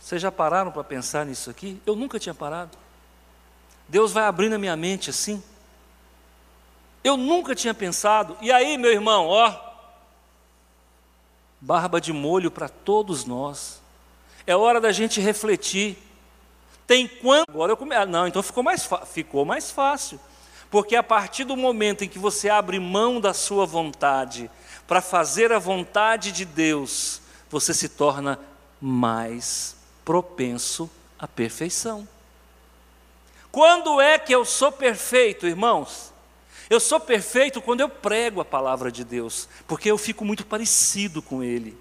Vocês 0.00 0.22
já 0.22 0.32
pararam 0.32 0.70
para 0.70 0.84
pensar 0.84 1.26
nisso 1.26 1.50
aqui? 1.50 1.80
Eu 1.84 1.94
nunca 1.94 2.18
tinha 2.18 2.34
parado. 2.34 2.76
Deus 3.88 4.12
vai 4.12 4.24
abrindo 4.24 4.54
a 4.54 4.58
minha 4.58 4.76
mente 4.76 5.10
assim. 5.10 5.42
Eu 7.02 7.16
nunca 7.16 7.54
tinha 7.54 7.72
pensado. 7.72 8.36
E 8.40 8.52
aí, 8.52 8.76
meu 8.76 8.92
irmão, 8.92 9.26
ó, 9.26 9.54
barba 11.60 12.00
de 12.00 12.12
molho 12.12 12.50
para 12.50 12.68
todos 12.68 13.24
nós. 13.24 13.80
É 14.46 14.54
hora 14.54 14.80
da 14.80 14.92
gente 14.92 15.20
refletir. 15.20 15.96
Tem 16.86 17.06
quanto? 17.06 17.50
Agora 17.50 17.72
eu 17.72 17.76
come... 17.76 17.94
ah, 17.94 18.06
não, 18.06 18.26
então 18.26 18.42
ficou 18.42 18.62
mais 18.62 18.88
ficou 19.06 19.44
mais 19.44 19.70
fácil. 19.70 20.20
Porque 20.70 20.94
a 20.96 21.02
partir 21.02 21.44
do 21.44 21.56
momento 21.56 22.04
em 22.04 22.08
que 22.08 22.18
você 22.18 22.50
abre 22.50 22.78
mão 22.78 23.20
da 23.20 23.32
sua 23.32 23.64
vontade 23.64 24.50
para 24.86 25.00
fazer 25.00 25.50
a 25.52 25.58
vontade 25.58 26.30
de 26.30 26.44
Deus, 26.44 27.22
você 27.50 27.72
se 27.72 27.88
torna 27.88 28.38
mais 28.80 29.77
propenso 30.08 30.90
à 31.18 31.28
perfeição. 31.28 32.08
Quando 33.52 34.00
é 34.00 34.18
que 34.18 34.34
eu 34.34 34.42
sou 34.42 34.72
perfeito, 34.72 35.46
irmãos? 35.46 36.14
Eu 36.70 36.80
sou 36.80 36.98
perfeito 36.98 37.60
quando 37.60 37.82
eu 37.82 37.90
prego 37.90 38.40
a 38.40 38.44
palavra 38.44 38.90
de 38.90 39.04
Deus, 39.04 39.46
porque 39.66 39.90
eu 39.90 39.98
fico 39.98 40.24
muito 40.24 40.46
parecido 40.46 41.20
com 41.20 41.44
Ele. 41.44 41.76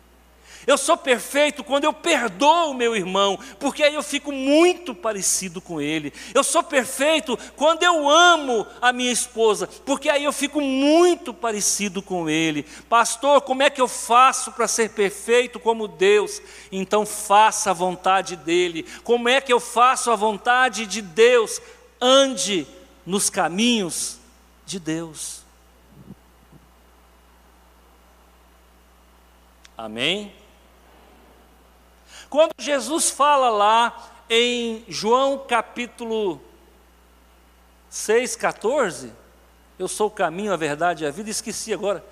Eu 0.67 0.77
sou 0.77 0.97
perfeito 0.97 1.63
quando 1.63 1.85
eu 1.85 1.93
perdoo 1.93 2.71
o 2.71 2.73
meu 2.73 2.93
irmão, 2.93 3.39
porque 3.57 3.81
aí 3.81 3.95
eu 3.95 4.03
fico 4.03 4.33
muito 4.33 4.93
parecido 4.93 5.61
com 5.61 5.79
ele. 5.79 6.11
Eu 6.33 6.43
sou 6.43 6.61
perfeito 6.61 7.39
quando 7.55 7.83
eu 7.83 8.09
amo 8.09 8.67
a 8.81 8.91
minha 8.91 9.11
esposa, 9.11 9.65
porque 9.85 10.09
aí 10.09 10.25
eu 10.25 10.33
fico 10.33 10.59
muito 10.59 11.33
parecido 11.33 12.01
com 12.01 12.29
ele. 12.29 12.63
Pastor, 12.89 13.39
como 13.43 13.63
é 13.63 13.69
que 13.69 13.79
eu 13.79 13.87
faço 13.87 14.51
para 14.51 14.67
ser 14.67 14.89
perfeito 14.89 15.57
como 15.57 15.87
Deus? 15.87 16.41
Então 16.69 17.05
faça 17.05 17.71
a 17.71 17.73
vontade 17.73 18.35
dele. 18.35 18.85
Como 19.05 19.29
é 19.29 19.39
que 19.39 19.53
eu 19.53 19.61
faço 19.61 20.11
a 20.11 20.17
vontade 20.17 20.85
de 20.85 21.01
Deus? 21.01 21.61
Ande 22.01 22.67
nos 23.05 23.29
caminhos 23.29 24.19
de 24.65 24.81
Deus. 24.81 25.43
Amém? 29.77 30.33
Quando 32.29 32.51
Jesus 32.57 33.09
fala 33.09 33.49
lá 33.49 34.11
em 34.29 34.83
João 34.87 35.45
capítulo 35.47 36.41
6, 37.89 38.35
14, 38.35 39.13
eu 39.79 39.87
sou 39.87 40.07
o 40.07 40.11
caminho, 40.11 40.51
a 40.51 40.57
verdade 40.57 41.03
e 41.03 41.07
a 41.07 41.11
vida, 41.11 41.29
esqueci 41.29 41.73
agora, 41.73 42.03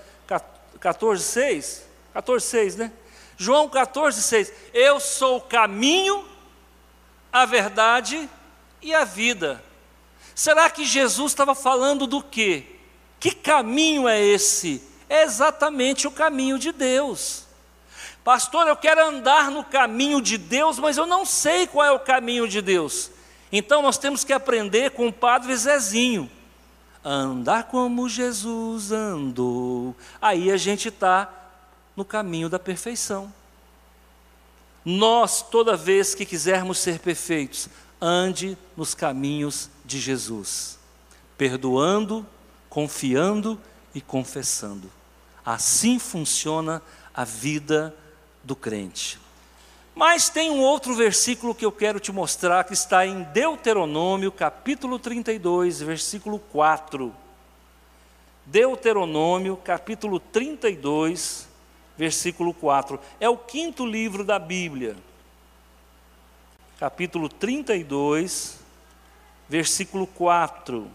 14, 0.79 1.21
6, 1.21 1.85
14, 2.13 2.45
6, 2.45 2.75
né? 2.77 2.93
João 3.37 3.67
14, 3.67 4.21
6, 4.21 4.53
eu 4.73 4.99
sou 5.01 5.37
o 5.37 5.41
caminho, 5.41 6.25
a 7.31 7.45
verdade 7.45 8.29
e 8.81 8.93
a 8.93 9.03
vida. 9.03 9.61
Será 10.33 10.69
que 10.69 10.85
Jesus 10.85 11.33
estava 11.33 11.53
falando 11.53 12.07
do 12.07 12.21
quê? 12.21 12.63
Que 13.19 13.31
caminho 13.31 14.07
é 14.07 14.21
esse? 14.21 14.81
É 15.09 15.23
exatamente 15.23 16.07
o 16.07 16.11
caminho 16.11 16.57
de 16.57 16.71
Deus. 16.71 17.44
Pastor, 18.25 18.67
eu 18.67 18.75
quero 18.75 19.07
andar 19.07 19.51
no 19.51 19.63
caminho 19.63 20.19
de 20.19 20.35
Deus, 20.35 20.79
mas 20.79 20.97
eu 20.97 21.05
não 21.05 21.27
sei 21.27 21.67
qual 21.67 21.85
é 21.85 21.91
o 21.91 21.99
caminho 21.99 22.47
de 22.47 22.59
Deus. 22.59 23.11
Então 23.51 23.83
nós 23.83 23.99
temos 23.99 24.23
que 24.23 24.33
aprender 24.33 24.89
com 24.89 25.09
o 25.09 25.13
Padre 25.13 25.55
Zezinho. 25.55 26.27
Andar 27.03 27.65
como 27.65 28.09
Jesus 28.09 28.91
andou. 28.91 29.95
Aí 30.19 30.51
a 30.51 30.57
gente 30.57 30.87
está 30.87 31.31
no 31.95 32.03
caminho 32.03 32.49
da 32.49 32.57
perfeição. 32.57 33.31
Nós, 34.83 35.43
toda 35.43 35.77
vez 35.77 36.15
que 36.15 36.25
quisermos 36.25 36.79
ser 36.79 36.97
perfeitos, 36.97 37.69
ande 38.01 38.57
nos 38.75 38.95
caminhos 38.95 39.69
de 39.85 39.99
Jesus, 39.99 40.79
perdoando, 41.37 42.25
confiando 42.71 43.61
e 43.93 44.01
confessando. 44.01 44.91
Assim 45.45 45.99
funciona 45.99 46.81
a 47.13 47.23
vida 47.23 47.95
do 48.45 48.55
crente. 48.55 49.19
Mas 49.95 50.29
tem 50.29 50.51
um 50.51 50.61
outro 50.61 50.93
versículo 50.93 51.55
que 51.55 51.65
eu 51.65 51.71
quero 51.71 51.99
te 51.99 52.11
mostrar 52.11 52.63
que 52.63 52.73
está 52.73 53.05
em 53.05 53.23
Deuteronômio, 53.23 54.31
capítulo 54.31 54.99
32, 54.99 55.81
versículo 55.81 56.37
4. 56.37 57.13
Deuteronômio, 58.45 59.57
capítulo 59.57 60.19
32, 60.19 61.47
versículo 61.97 62.53
4. 62.53 62.99
É 63.19 63.27
o 63.27 63.37
quinto 63.37 63.85
livro 63.85 64.23
da 64.23 64.37
Bíblia. 64.37 64.95
Capítulo 66.77 67.27
32, 67.27 68.59
versículo 69.49 70.05
4. 70.05 70.87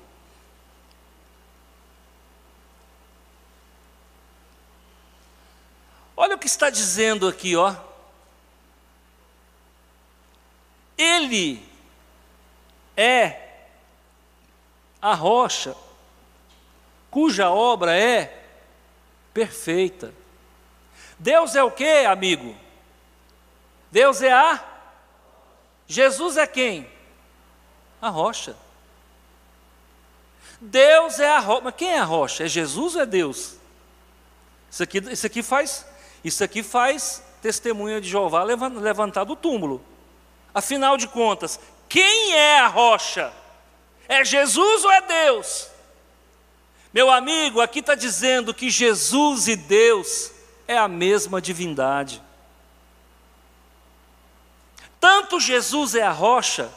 Olha 6.21 6.37
o 6.37 6.39
que 6.39 6.47
está 6.47 6.69
dizendo 6.69 7.27
aqui, 7.27 7.57
ó. 7.57 7.75
Ele 10.99 11.67
é 12.95 13.55
a 15.01 15.15
rocha 15.15 15.75
cuja 17.11 17.49
obra 17.49 17.97
é 17.97 18.39
perfeita. 19.33 20.13
Deus 21.19 21.57
é 21.57 21.63
o 21.63 21.71
que, 21.71 22.05
amigo? 22.05 22.55
Deus 23.91 24.21
é 24.21 24.31
a. 24.31 24.63
Jesus 25.87 26.37
é 26.37 26.47
quem? 26.47 26.87
A 28.03 28.11
rocha. 28.11 28.55
Deus 30.61 31.19
é 31.19 31.31
a 31.31 31.39
rocha. 31.39 31.63
Mas 31.63 31.75
quem 31.77 31.95
é 31.95 31.99
a 31.99 32.05
rocha? 32.05 32.45
É 32.45 32.47
Jesus 32.47 32.95
ou 32.95 33.01
é 33.01 33.07
Deus? 33.07 33.57
Isso 34.71 34.83
aqui, 34.83 34.99
isso 34.99 35.27
aqui 35.27 35.43
faz, 35.43 35.87
isso 36.23 36.45
aqui 36.45 36.63
faz 36.63 37.23
testemunha 37.41 38.01
de 38.01 38.09
Jeová 38.09 38.43
levantar 38.43 39.25
do 39.25 39.35
túmulo. 39.35 39.83
Afinal 40.53 40.97
de 40.97 41.09
contas, 41.09 41.59
quem 41.89 42.35
é 42.35 42.61
a 42.61 42.67
rocha? 42.67 43.33
É 44.09 44.25
Jesus 44.25 44.85
ou 44.85 44.91
é 44.91 45.01
Deus? 45.01 45.69
Meu 46.93 47.11
amigo, 47.11 47.61
aqui 47.61 47.79
está 47.79 47.95
dizendo 47.95 48.53
que 48.53 48.69
Jesus 48.69 49.47
e 49.47 49.55
Deus 49.55 50.33
é 50.67 50.77
a 50.77 50.89
mesma 50.89 51.41
divindade. 51.41 52.21
Tanto 54.99 55.41
Jesus 55.41 55.95
é 55.95 56.03
a 56.03 56.11
rocha, 56.11 56.71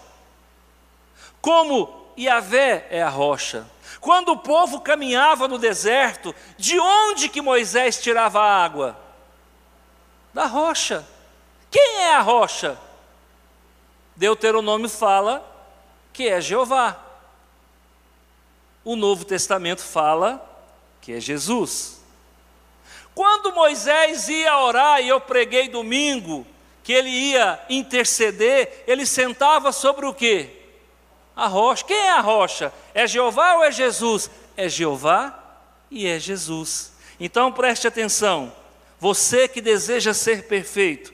como 1.41 2.13
Yahvé 2.17 2.87
é 2.89 3.01
a 3.01 3.09
rocha. 3.09 3.67
Quando 3.99 4.29
o 4.29 4.37
povo 4.37 4.79
caminhava 4.81 5.47
no 5.47 5.57
deserto, 5.57 6.33
de 6.57 6.79
onde 6.79 7.27
que 7.27 7.41
Moisés 7.41 8.01
tirava 8.01 8.39
a 8.39 8.63
água? 8.63 9.02
Da 10.33 10.45
rocha. 10.45 11.05
Quem 11.69 11.97
é 12.01 12.15
a 12.15 12.21
rocha? 12.21 12.77
Deuteronômio 14.15 14.89
fala 14.89 15.49
que 16.11 16.27
é 16.27 16.39
Jeová. 16.39 16.99
O 18.83 18.95
Novo 18.95 19.25
Testamento 19.25 19.81
fala 19.81 20.43
que 21.01 21.13
é 21.13 21.19
Jesus. 21.19 22.01
Quando 23.15 23.53
Moisés 23.53 24.27
ia 24.27 24.57
orar, 24.57 25.01
e 25.01 25.09
eu 25.09 25.21
preguei 25.21 25.69
domingo, 25.69 26.45
que 26.83 26.91
ele 26.91 27.09
ia 27.09 27.59
interceder, 27.69 28.83
ele 28.87 29.05
sentava 29.05 29.71
sobre 29.71 30.05
o 30.05 30.13
quê? 30.13 30.49
A 31.35 31.47
rocha. 31.47 31.85
Quem 31.85 31.97
é 31.97 32.11
a 32.11 32.19
rocha? 32.19 32.73
É 32.93 33.07
Jeová 33.07 33.55
ou 33.55 33.63
é 33.63 33.71
Jesus? 33.71 34.29
É 34.57 34.67
Jeová 34.67 35.57
e 35.89 36.07
é 36.07 36.19
Jesus. 36.19 36.93
Então 37.19 37.51
preste 37.51 37.87
atenção. 37.87 38.51
Você 39.03 39.49
que 39.49 39.59
deseja 39.59 40.13
ser 40.13 40.43
perfeito, 40.43 41.13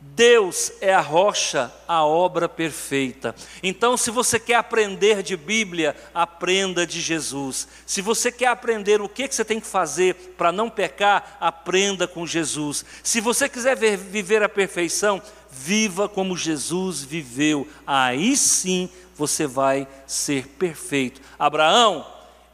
Deus 0.00 0.72
é 0.80 0.92
a 0.92 1.00
rocha, 1.00 1.72
a 1.86 2.04
obra 2.04 2.48
perfeita. 2.48 3.36
Então, 3.62 3.96
se 3.96 4.10
você 4.10 4.40
quer 4.40 4.56
aprender 4.56 5.22
de 5.22 5.36
Bíblia, 5.36 5.94
aprenda 6.12 6.84
de 6.84 7.00
Jesus. 7.00 7.68
Se 7.86 8.02
você 8.02 8.32
quer 8.32 8.48
aprender 8.48 9.00
o 9.00 9.08
que, 9.08 9.28
você 9.28 9.44
tem 9.44 9.60
que 9.60 9.66
fazer 9.68 10.34
para 10.36 10.50
não 10.50 10.68
pecar, 10.68 11.36
aprenda 11.40 12.08
com 12.08 12.26
Jesus. 12.26 12.84
Se 13.00 13.20
você 13.20 13.48
quiser 13.48 13.76
ver, 13.76 13.96
viver 13.96 14.42
a 14.42 14.48
perfeição, 14.48 15.22
viva 15.48 16.08
como 16.08 16.36
Jesus 16.36 17.00
viveu. 17.00 17.64
Aí 17.86 18.36
sim 18.36 18.90
você 19.14 19.46
vai 19.46 19.86
ser 20.04 20.48
perfeito. 20.58 21.20
Abraão, 21.38 22.04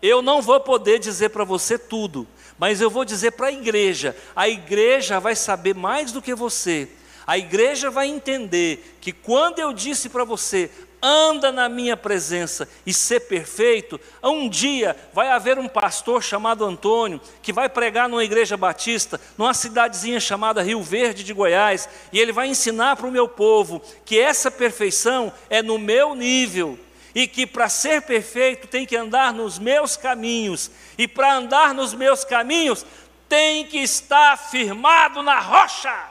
eu 0.03 0.21
não 0.21 0.43
vou 0.43 0.61
poder 0.61 0.99
dizer 0.99 1.31
para 1.31 1.45
você 1.45 1.79
tudo, 1.79 2.29
mas 2.59 2.81
eu 2.81 2.91
vou 2.91 3.05
dizer 3.05 3.33
para 3.33 3.49
a 3.49 3.53
igreja. 3.53 4.17
A 4.35 4.49
igreja 4.49 5.21
vai 5.21 5.37
saber 5.37 5.75
mais 5.75 6.13
do 6.13 6.23
que 6.23 6.35
você. 6.35 6.89
A 7.27 7.37
igreja 7.37 7.91
vai 7.91 8.07
entender 8.07 8.97
que 9.01 9.13
quando 9.13 9.59
eu 9.59 9.73
disse 9.73 10.09
para 10.09 10.25
você, 10.25 10.71
anda 11.03 11.53
na 11.53 11.69
minha 11.69 11.97
presença 11.97 12.69
e 12.87 12.93
ser 12.93 13.21
perfeito, 13.21 14.01
um 14.23 14.49
dia 14.49 14.97
vai 15.13 15.29
haver 15.29 15.59
um 15.59 15.69
pastor 15.69 16.23
chamado 16.23 16.65
Antônio 16.65 17.21
que 17.43 17.53
vai 17.53 17.69
pregar 17.69 18.09
numa 18.09 18.25
igreja 18.25 18.57
batista, 18.57 19.21
numa 19.37 19.55
cidadezinha 19.55 20.21
chamada 20.21 20.63
Rio 20.63 20.83
Verde 20.83 21.23
de 21.23 21.35
Goiás, 21.35 21.89
e 22.13 22.19
ele 22.19 22.33
vai 22.33 22.49
ensinar 22.49 22.97
para 22.97 23.07
o 23.07 23.13
meu 23.13 23.29
povo 23.29 23.83
que 24.05 24.19
essa 24.19 24.51
perfeição 24.51 25.33
é 25.51 25.63
no 25.63 25.79
meu 25.79 26.15
nível. 26.15 26.79
E 27.17 27.27
que 27.27 27.47
para 27.47 27.67
ser 27.67 28.03
perfeito 28.03 28.69
tem 28.69 28.85
que 28.85 28.95
andar 28.95 29.33
nos 29.33 29.59
meus 29.59 29.97
caminhos, 29.97 30.71
e 30.99 31.09
para 31.09 31.35
andar 31.35 31.73
nos 31.73 31.95
meus 31.95 32.25
caminhos 32.25 32.85
tem 33.27 33.67
que 33.67 33.79
estar 33.79 34.37
firmado 34.37 35.23
na 35.23 35.41
rocha. 35.41 36.11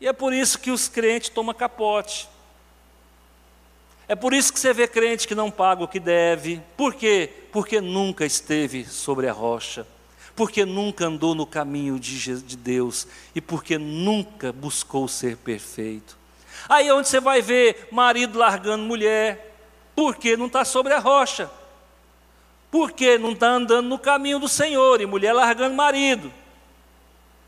E 0.00 0.08
é 0.08 0.12
por 0.12 0.34
isso 0.34 0.58
que 0.58 0.72
os 0.72 0.88
crentes 0.88 1.28
tomam 1.28 1.54
capote. 1.54 2.28
É 4.08 4.16
por 4.16 4.34
isso 4.34 4.52
que 4.52 4.58
você 4.58 4.72
vê 4.72 4.88
crente 4.88 5.28
que 5.28 5.34
não 5.36 5.48
paga 5.48 5.84
o 5.84 5.88
que 5.88 6.00
deve. 6.00 6.60
Por 6.76 6.96
quê? 6.96 7.30
Porque 7.52 7.80
nunca 7.80 8.26
esteve 8.26 8.84
sobre 8.84 9.28
a 9.28 9.32
rocha. 9.32 9.86
Porque 10.34 10.64
nunca 10.64 11.06
andou 11.06 11.32
no 11.32 11.46
caminho 11.46 11.96
de 11.96 12.56
Deus. 12.56 13.06
E 13.36 13.40
porque 13.40 13.78
nunca 13.78 14.52
buscou 14.52 15.06
ser 15.06 15.36
perfeito. 15.36 16.18
Aí 16.68 16.88
é 16.88 16.94
onde 16.94 17.08
você 17.08 17.20
vai 17.20 17.42
ver 17.42 17.88
marido 17.90 18.38
largando 18.38 18.84
mulher. 18.84 19.54
Porque 19.94 20.36
não 20.36 20.46
está 20.46 20.64
sobre 20.64 20.92
a 20.92 20.98
rocha. 20.98 21.50
Porque 22.70 23.18
não 23.18 23.32
está 23.32 23.48
andando 23.48 23.88
no 23.88 23.98
caminho 23.98 24.38
do 24.38 24.48
Senhor. 24.48 25.00
E 25.00 25.06
mulher 25.06 25.32
largando 25.32 25.74
marido. 25.74 26.32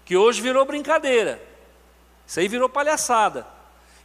Que 0.05 0.17
hoje 0.17 0.41
virou 0.41 0.65
brincadeira. 0.65 1.41
Isso 2.27 2.41
aí 2.41 2.49
virou 2.49 2.69
palhaçada. 2.69 3.47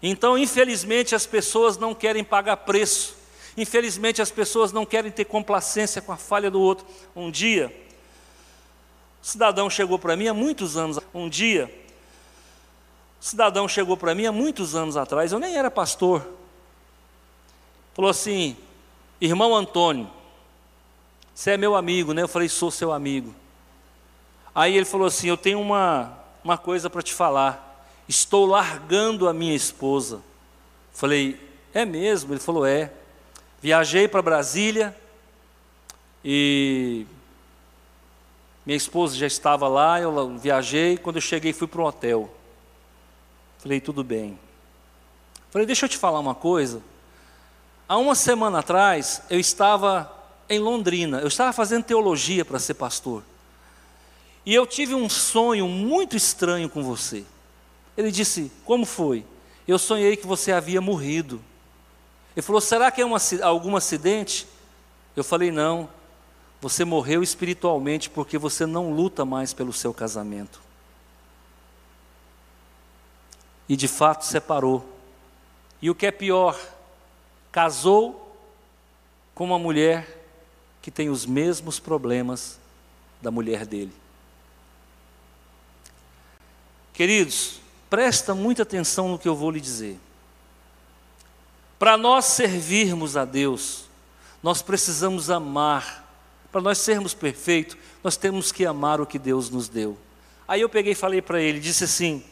Então, 0.01 0.37
infelizmente, 0.37 1.15
as 1.15 1.25
pessoas 1.25 1.77
não 1.77 1.93
querem 1.95 2.23
pagar 2.23 2.57
preço. 2.57 3.15
Infelizmente, 3.55 4.21
as 4.21 4.29
pessoas 4.29 4.71
não 4.71 4.85
querem 4.85 5.11
ter 5.11 5.25
complacência 5.25 6.01
com 6.01 6.11
a 6.11 6.17
falha 6.17 6.51
do 6.51 6.61
outro. 6.61 6.85
Um 7.15 7.31
dia, 7.31 7.67
um 9.19 9.23
cidadão 9.23 9.69
chegou 9.69 9.97
para 9.97 10.15
mim 10.15 10.27
há 10.27 10.33
muitos 10.33 10.77
anos. 10.77 10.99
Um 11.13 11.27
dia, 11.27 11.73
cidadão 13.19 13.67
chegou 13.67 13.97
para 13.97 14.15
mim 14.15 14.25
há 14.25 14.31
muitos 14.31 14.75
anos 14.75 14.97
atrás. 14.97 15.31
Eu 15.31 15.39
nem 15.39 15.55
era 15.55 15.71
pastor. 15.71 16.25
Falou 17.93 18.11
assim: 18.11 18.55
Irmão 19.19 19.55
Antônio, 19.55 20.09
você 21.33 21.51
é 21.51 21.57
meu 21.57 21.75
amigo, 21.75 22.13
né? 22.13 22.21
Eu 22.21 22.27
falei: 22.27 22.49
Sou 22.49 22.71
seu 22.71 22.91
amigo. 22.91 23.33
Aí 24.53 24.75
ele 24.75 24.85
falou 24.85 25.07
assim: 25.07 25.27
Eu 25.27 25.37
tenho 25.37 25.59
uma, 25.59 26.17
uma 26.43 26.57
coisa 26.57 26.89
para 26.89 27.01
te 27.01 27.13
falar 27.13 27.67
estou 28.07 28.45
largando 28.45 29.27
a 29.27 29.33
minha 29.33 29.55
esposa. 29.55 30.21
Falei, 30.93 31.39
é 31.73 31.85
mesmo? 31.85 32.33
Ele 32.33 32.39
falou, 32.39 32.65
é. 32.65 32.91
Viajei 33.61 34.07
para 34.07 34.21
Brasília 34.21 34.95
e 36.23 37.05
minha 38.65 38.77
esposa 38.77 39.15
já 39.15 39.27
estava 39.27 39.67
lá, 39.67 39.99
eu 39.99 40.37
viajei, 40.37 40.97
quando 40.97 41.15
eu 41.15 41.21
cheguei 41.21 41.53
fui 41.53 41.67
para 41.67 41.81
um 41.81 41.85
hotel. 41.85 42.33
Falei, 43.67 43.81
tudo 43.81 44.01
bem. 44.01 44.39
Falei, 45.51 45.67
deixa 45.67 45.83
eu 45.83 45.89
te 45.89 45.97
falar 45.97 46.21
uma 46.21 46.33
coisa. 46.33 46.81
Há 47.85 47.97
uma 47.97 48.15
semana 48.15 48.59
atrás, 48.59 49.21
eu 49.29 49.37
estava 49.37 50.09
em 50.49 50.57
Londrina, 50.57 51.19
eu 51.19 51.27
estava 51.27 51.51
fazendo 51.51 51.83
teologia 51.83 52.45
para 52.45 52.59
ser 52.59 52.75
pastor. 52.75 53.23
E 54.45 54.55
eu 54.55 54.65
tive 54.65 54.95
um 54.95 55.09
sonho 55.09 55.67
muito 55.67 56.15
estranho 56.15 56.69
com 56.69 56.81
você. 56.81 57.25
Ele 57.97 58.09
disse: 58.09 58.49
Como 58.63 58.85
foi? 58.85 59.25
Eu 59.67 59.77
sonhei 59.77 60.15
que 60.15 60.25
você 60.25 60.53
havia 60.53 60.79
morrido. 60.79 61.41
Ele 62.37 62.41
falou: 62.41 62.61
Será 62.61 62.89
que 62.89 63.01
é 63.01 63.05
uma, 63.05 63.17
algum 63.43 63.75
acidente? 63.75 64.47
Eu 65.13 65.25
falei: 65.25 65.51
Não. 65.51 65.89
Você 66.61 66.85
morreu 66.85 67.21
espiritualmente 67.21 68.09
porque 68.09 68.37
você 68.37 68.65
não 68.65 68.93
luta 68.93 69.25
mais 69.25 69.51
pelo 69.51 69.73
seu 69.73 69.93
casamento. 69.93 70.66
E 73.67 73.75
de 73.75 73.87
fato 73.87 74.25
separou. 74.25 74.85
E 75.81 75.89
o 75.89 75.95
que 75.95 76.05
é 76.05 76.11
pior, 76.11 76.59
casou 77.51 78.35
com 79.35 79.43
uma 79.43 79.59
mulher 79.59 80.25
que 80.81 80.89
tem 80.89 81.09
os 81.09 81.25
mesmos 81.25 81.79
problemas 81.79 82.59
da 83.21 83.29
mulher 83.29 83.65
dele. 83.65 83.93
Queridos, 86.93 87.59
Presta 87.89 88.35
muita 88.35 88.63
atenção 88.63 89.07
no 89.09 89.19
que 89.19 89.27
eu 89.27 89.35
vou 89.35 89.49
lhe 89.49 89.61
dizer. 89.61 89.97
Para 91.79 91.95
nós 91.95 92.25
servirmos 92.25 93.15
a 93.15 93.23
Deus, 93.23 93.85
nós 94.43 94.61
precisamos 94.61 95.29
amar. 95.29 96.05
Para 96.51 96.61
nós 96.61 96.79
sermos 96.79 97.13
perfeitos, 97.13 97.77
nós 98.03 98.17
temos 98.17 98.51
que 98.51 98.65
amar 98.65 98.99
o 98.99 99.05
que 99.05 99.19
Deus 99.19 99.49
nos 99.49 99.69
deu. 99.69 99.97
Aí 100.47 100.61
eu 100.61 100.69
peguei 100.69 100.93
e 100.93 100.95
falei 100.95 101.21
para 101.21 101.41
ele, 101.41 101.59
disse 101.59 101.83
assim: 101.85 102.23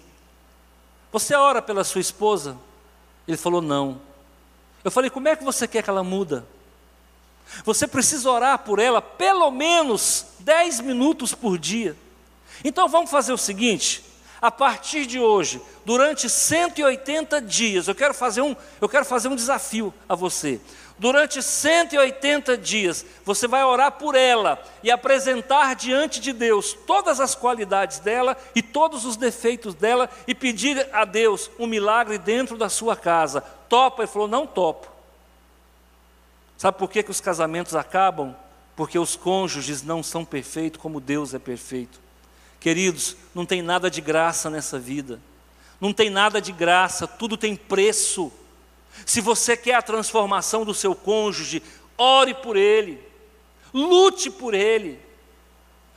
Você 1.15 1.34
ora 1.34 1.62
pela 1.62 1.86
sua 1.86 2.01
esposa? 2.01 2.58
Ele 3.25 3.38
falou: 3.38 3.62
Não. 3.62 4.01
Eu 4.84 4.91
falei: 4.91 5.10
Como 5.10 5.30
é 5.30 5.36
que 5.38 5.45
você 5.45 5.65
quer 5.65 5.82
que 5.82 5.89
ela 5.89 6.04
muda? 6.04 6.45
Você 7.63 7.88
precisa 7.88 8.30
orar 8.30 8.60
por 8.60 8.80
ela 8.80 9.01
pelo 9.01 9.49
menos 9.49 10.25
10 10.39 10.82
minutos 10.82 11.34
por 11.34 11.58
dia. 11.58 11.95
Então 12.65 12.89
vamos 12.89 13.10
fazer 13.10 13.32
o 13.32 13.38
seguinte: 13.38 14.04
a 14.41 14.51
partir 14.51 15.06
de 15.06 15.17
hoje, 15.17 15.62
durante 15.86 16.30
180 16.30 17.41
dias, 17.43 17.88
eu 17.88 17.95
quero 17.95 18.13
fazer 18.13 18.41
um, 18.41 18.54
eu 18.82 18.89
quero 18.89 19.06
fazer 19.06 19.30
um 19.30 19.38
desafio 19.38 19.93
a 20.10 20.15
você. 20.15 20.60
Durante 20.97 21.43
180 21.43 22.58
dias, 22.58 23.05
você 23.25 23.47
vai 23.47 23.63
orar 23.65 23.91
por 23.93 24.15
ela 24.15 24.63
e 24.81 24.89
apresentar 24.89 25.75
diante 25.75 26.21
de 26.21 26.31
Deus 26.31 26.73
todas 26.88 27.19
as 27.19 27.36
qualidades 27.36 27.99
dela 27.99 28.38
e 28.55 28.62
todos 28.62 29.03
os 29.03 29.17
defeitos 29.17 29.73
dela 29.73 30.10
e 30.25 30.34
pedir 30.34 30.88
a 30.93 31.03
Deus 31.03 31.51
um 31.60 31.67
milagre 31.67 32.17
dentro 32.17 32.58
da 32.58 32.69
sua 32.69 32.95
casa. 32.95 33.41
Topa? 33.67 34.03
Ele 34.03 34.12
falou: 34.12 34.27
Não 34.27 34.47
topo. 34.47 34.88
Sabe 36.58 36.77
por 36.77 36.89
que, 36.89 37.03
que 37.03 37.12
os 37.12 37.19
casamentos 37.19 37.75
acabam? 37.75 38.34
Porque 38.73 38.97
os 38.97 39.17
cônjuges 39.17 39.84
não 39.84 40.01
são 40.01 40.23
perfeitos 40.23 40.81
como 40.81 41.01
Deus 41.01 41.34
é 41.34 41.39
perfeito. 41.39 41.99
Queridos, 42.58 43.17
não 43.34 43.45
tem 43.45 43.62
nada 43.62 43.91
de 43.91 43.99
graça 43.99 44.49
nessa 44.49 44.79
vida, 44.79 45.19
não 45.79 45.91
tem 45.93 46.10
nada 46.10 46.41
de 46.41 46.53
graça, 46.53 47.05
tudo 47.05 47.36
tem 47.36 47.53
preço. 47.53 48.31
Se 49.03 49.21
você 49.21 49.58
quer 49.58 49.73
a 49.75 49.81
transformação 49.81 50.63
do 50.63 50.73
seu 50.73 50.93
cônjuge, 50.93 51.63
ore 51.97 52.34
por 52.36 52.55
ele, 52.55 53.03
lute 53.73 54.29
por 54.29 54.53
ele, 54.53 54.99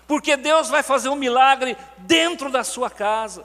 porque 0.07 0.37
Deus 0.37 0.71
vai 0.71 0.83
fazer 0.83 1.11
um 1.11 1.15
milagre 1.15 1.77
dentro 1.99 2.51
da 2.51 2.65
sua 2.65 2.89
casa. 2.89 3.45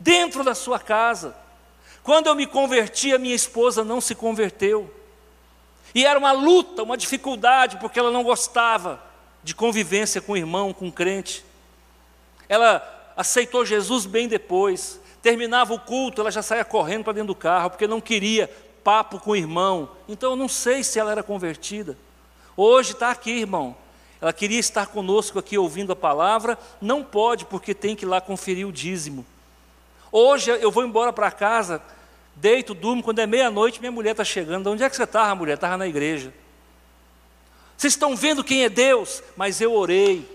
Dentro 0.00 0.42
da 0.42 0.54
sua 0.54 0.80
casa. 0.80 1.36
Quando 2.02 2.26
eu 2.26 2.34
me 2.34 2.46
converti, 2.46 3.14
a 3.14 3.18
minha 3.18 3.34
esposa 3.34 3.84
não 3.84 4.00
se 4.00 4.14
converteu. 4.14 4.92
E 5.94 6.04
era 6.04 6.18
uma 6.18 6.32
luta, 6.32 6.82
uma 6.82 6.96
dificuldade, 6.96 7.76
porque 7.76 7.98
ela 7.98 8.10
não 8.10 8.22
gostava 8.22 9.00
de 9.42 9.54
convivência 9.54 10.20
com 10.20 10.32
o 10.32 10.36
irmão, 10.36 10.72
com 10.72 10.88
o 10.88 10.92
crente. 10.92 11.44
Ela 12.48 13.12
aceitou 13.16 13.64
Jesus 13.64 14.06
bem 14.06 14.28
depois. 14.28 14.99
Terminava 15.22 15.74
o 15.74 15.78
culto, 15.78 16.20
ela 16.20 16.30
já 16.30 16.42
saía 16.42 16.64
correndo 16.64 17.04
para 17.04 17.12
dentro 17.12 17.28
do 17.28 17.34
carro, 17.34 17.70
porque 17.70 17.86
não 17.86 18.00
queria 18.00 18.50
papo 18.82 19.20
com 19.20 19.32
o 19.32 19.36
irmão. 19.36 19.90
Então 20.08 20.30
eu 20.30 20.36
não 20.36 20.48
sei 20.48 20.82
se 20.82 20.98
ela 20.98 21.12
era 21.12 21.22
convertida. 21.22 21.96
Hoje 22.56 22.92
está 22.92 23.10
aqui, 23.10 23.30
irmão. 23.30 23.76
Ela 24.20 24.32
queria 24.32 24.58
estar 24.58 24.86
conosco 24.86 25.38
aqui 25.38 25.56
ouvindo 25.56 25.92
a 25.92 25.96
palavra, 25.96 26.58
não 26.80 27.02
pode, 27.02 27.46
porque 27.46 27.74
tem 27.74 27.96
que 27.96 28.04
ir 28.04 28.08
lá 28.08 28.20
conferir 28.20 28.66
o 28.66 28.72
dízimo. 28.72 29.24
Hoje 30.12 30.50
eu 30.50 30.70
vou 30.70 30.84
embora 30.84 31.12
para 31.12 31.30
casa, 31.30 31.80
deito, 32.34 32.74
durmo, 32.74 33.02
quando 33.02 33.20
é 33.20 33.26
meia-noite, 33.26 33.80
minha 33.80 33.92
mulher 33.92 34.10
está 34.10 34.24
chegando. 34.24 34.70
Onde 34.70 34.82
é 34.82 34.90
que 34.90 34.96
você 34.96 35.04
estava, 35.04 35.34
mulher? 35.34 35.54
Estava 35.54 35.76
na 35.76 35.86
igreja. 35.86 36.34
Vocês 37.76 37.94
estão 37.94 38.14
vendo 38.14 38.44
quem 38.44 38.64
é 38.64 38.68
Deus? 38.68 39.22
Mas 39.36 39.60
eu 39.60 39.72
orei. 39.72 40.28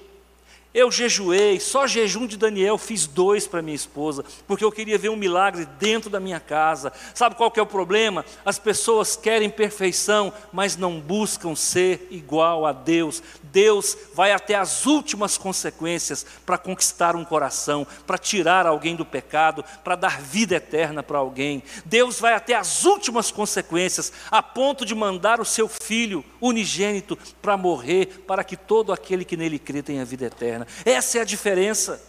Eu 0.75 0.91
jejuei, 0.91 1.57
só 1.57 1.87
jejum 1.87 2.27
de 2.27 2.35
Daniel 2.35 2.77
fiz 2.77 3.07
dois 3.07 3.47
para 3.47 3.61
minha 3.61 3.73
esposa, 3.73 4.25
porque 4.45 4.61
eu 4.61 4.69
queria 4.69 4.97
ver 4.97 5.07
um 5.07 5.15
milagre 5.15 5.65
dentro 5.79 6.09
da 6.09 6.19
minha 6.19 6.37
casa. 6.37 6.91
Sabe 7.13 7.35
qual 7.35 7.49
que 7.49 7.57
é 7.57 7.63
o 7.63 7.65
problema? 7.65 8.25
As 8.43 8.59
pessoas 8.59 9.15
querem 9.15 9.49
perfeição, 9.49 10.33
mas 10.51 10.75
não 10.75 10.99
buscam 10.99 11.55
ser 11.55 12.05
igual 12.11 12.65
a 12.65 12.73
Deus. 12.73 13.23
Deus 13.55 13.97
vai 14.13 14.33
até 14.33 14.53
as 14.53 14.85
últimas 14.85 15.37
consequências 15.37 16.25
para 16.45 16.57
conquistar 16.57 17.15
um 17.15 17.23
coração, 17.23 17.87
para 18.05 18.17
tirar 18.17 18.65
alguém 18.65 18.97
do 18.97 19.05
pecado, 19.05 19.63
para 19.81 19.95
dar 19.95 20.19
vida 20.19 20.57
eterna 20.57 21.01
para 21.01 21.19
alguém. 21.19 21.63
Deus 21.85 22.19
vai 22.19 22.33
até 22.33 22.53
as 22.53 22.83
últimas 22.83 23.31
consequências, 23.31 24.11
a 24.29 24.43
ponto 24.43 24.85
de 24.85 24.93
mandar 24.93 25.39
o 25.39 25.45
seu 25.45 25.69
filho 25.69 26.21
unigênito 26.41 27.17
para 27.41 27.55
morrer, 27.55 28.25
para 28.27 28.43
que 28.43 28.57
todo 28.57 28.91
aquele 28.91 29.23
que 29.23 29.37
nele 29.37 29.57
crê 29.57 29.81
tenha 29.81 30.03
vida 30.03 30.25
eterna. 30.25 30.67
Essa 30.83 31.19
é 31.19 31.21
a 31.21 31.25
diferença. 31.25 32.03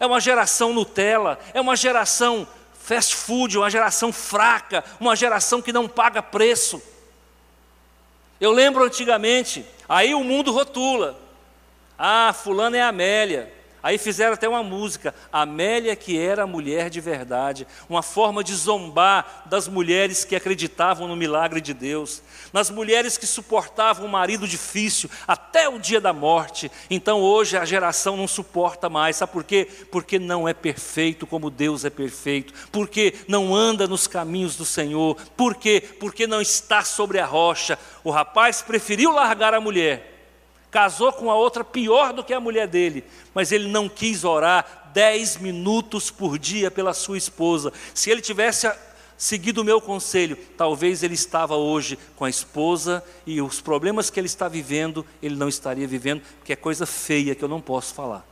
É 0.00 0.06
uma 0.06 0.22
geração 0.22 0.72
Nutella, 0.72 1.38
é 1.52 1.60
uma 1.60 1.76
geração 1.76 2.48
fast 2.78 3.14
food, 3.14 3.58
uma 3.58 3.68
geração 3.68 4.10
fraca, 4.10 4.82
uma 4.98 5.14
geração 5.14 5.60
que 5.60 5.70
não 5.70 5.86
paga 5.86 6.22
preço. 6.22 6.82
Eu 8.44 8.52
lembro 8.52 8.84
antigamente, 8.84 9.64
aí 9.88 10.14
o 10.14 10.22
mundo 10.22 10.52
rotula. 10.52 11.18
Ah, 11.98 12.30
fulano 12.34 12.76
é 12.76 12.82
Amélia. 12.82 13.50
Aí 13.84 13.98
fizeram 13.98 14.32
até 14.32 14.48
uma 14.48 14.62
música, 14.62 15.14
Amélia 15.30 15.94
que 15.94 16.18
era 16.18 16.46
mulher 16.46 16.88
de 16.88 17.02
verdade, 17.02 17.66
uma 17.86 18.02
forma 18.02 18.42
de 18.42 18.54
zombar 18.54 19.42
das 19.44 19.68
mulheres 19.68 20.24
que 20.24 20.34
acreditavam 20.34 21.06
no 21.06 21.14
milagre 21.14 21.60
de 21.60 21.74
Deus, 21.74 22.22
nas 22.50 22.70
mulheres 22.70 23.18
que 23.18 23.26
suportavam 23.26 24.06
um 24.06 24.08
marido 24.08 24.48
difícil 24.48 25.10
até 25.28 25.68
o 25.68 25.78
dia 25.78 26.00
da 26.00 26.14
morte. 26.14 26.72
Então 26.88 27.20
hoje 27.20 27.58
a 27.58 27.64
geração 27.66 28.16
não 28.16 28.26
suporta 28.26 28.88
mais, 28.88 29.16
sabe 29.16 29.32
por 29.32 29.44
quê? 29.44 29.68
Porque 29.92 30.18
não 30.18 30.48
é 30.48 30.54
perfeito 30.54 31.26
como 31.26 31.50
Deus 31.50 31.84
é 31.84 31.90
perfeito, 31.90 32.54
porque 32.72 33.12
não 33.28 33.54
anda 33.54 33.86
nos 33.86 34.06
caminhos 34.06 34.56
do 34.56 34.64
Senhor, 34.64 35.14
por 35.36 35.56
quê? 35.56 35.82
Porque 36.00 36.26
não 36.26 36.40
está 36.40 36.82
sobre 36.82 37.18
a 37.18 37.26
rocha. 37.26 37.78
O 38.02 38.10
rapaz 38.10 38.62
preferiu 38.62 39.12
largar 39.12 39.52
a 39.52 39.60
mulher 39.60 40.13
casou 40.74 41.12
com 41.12 41.30
a 41.30 41.36
outra 41.36 41.62
pior 41.62 42.12
do 42.12 42.24
que 42.24 42.34
a 42.34 42.40
mulher 42.40 42.66
dele, 42.66 43.04
mas 43.32 43.52
ele 43.52 43.68
não 43.68 43.88
quis 43.88 44.24
orar 44.24 44.90
dez 44.92 45.36
minutos 45.36 46.10
por 46.10 46.36
dia 46.36 46.68
pela 46.68 46.92
sua 46.92 47.16
esposa. 47.16 47.72
Se 47.94 48.10
ele 48.10 48.20
tivesse 48.20 48.68
seguido 49.16 49.60
o 49.60 49.64
meu 49.64 49.80
conselho, 49.80 50.36
talvez 50.56 51.04
ele 51.04 51.14
estava 51.14 51.54
hoje 51.54 51.96
com 52.16 52.24
a 52.24 52.28
esposa 52.28 53.04
e 53.24 53.40
os 53.40 53.60
problemas 53.60 54.10
que 54.10 54.18
ele 54.18 54.26
está 54.26 54.48
vivendo, 54.48 55.06
ele 55.22 55.36
não 55.36 55.48
estaria 55.48 55.86
vivendo, 55.86 56.22
porque 56.38 56.52
é 56.52 56.56
coisa 56.56 56.84
feia 56.84 57.36
que 57.36 57.44
eu 57.44 57.48
não 57.48 57.60
posso 57.60 57.94
falar. 57.94 58.26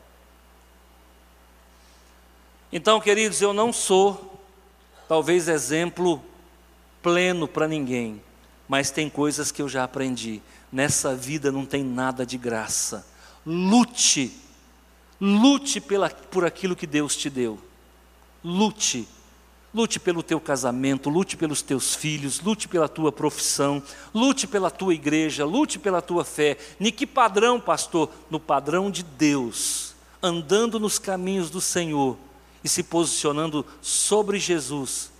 Então, 2.73 3.01
queridos, 3.01 3.41
eu 3.41 3.53
não 3.53 3.73
sou, 3.73 4.43
talvez, 5.07 5.47
exemplo 5.47 6.21
pleno 7.01 7.47
para 7.47 7.69
ninguém, 7.69 8.21
mas 8.67 8.91
tem 8.91 9.09
coisas 9.09 9.53
que 9.53 9.63
eu 9.63 9.69
já 9.69 9.85
aprendi. 9.85 10.43
Nessa 10.73 11.15
vida 11.15 11.53
não 11.53 11.67
tem 11.67 11.85
nada 11.85 12.25
de 12.25 12.39
graça. 12.39 13.07
Lute, 13.45 14.33
lute 15.21 15.81
pela, 15.81 16.09
por 16.09 16.47
aquilo 16.47 16.75
que 16.75 16.87
Deus 16.87 17.15
te 17.15 17.29
deu. 17.29 17.59
Lute. 18.43 19.07
Lute 19.75 19.99
pelo 19.99 20.23
teu 20.23 20.39
casamento, 20.39 21.09
lute 21.09 21.35
pelos 21.35 21.63
teus 21.63 21.95
filhos, 21.95 22.41
lute 22.41 22.69
pela 22.69 22.89
tua 22.89 23.11
profissão, 23.11 23.83
lute 24.15 24.47
pela 24.47 24.71
tua 24.71 24.93
igreja, 24.93 25.47
lute 25.47 25.79
pela 25.79 26.03
tua 26.03 26.25
fé. 26.25 26.59
Em 26.79 26.93
que 26.93 27.07
padrão, 27.07 27.59
pastor? 27.59 28.11
No 28.31 28.39
padrão 28.39 28.91
de 28.91 29.03
Deus, 29.03 29.95
andando 30.23 30.79
nos 30.79 30.99
caminhos 30.99 31.49
do 31.49 31.61
Senhor 31.61 32.19
e 32.63 32.69
se 32.69 32.83
posicionando 32.83 33.65
sobre 33.81 34.39
Jesus, 34.39 35.12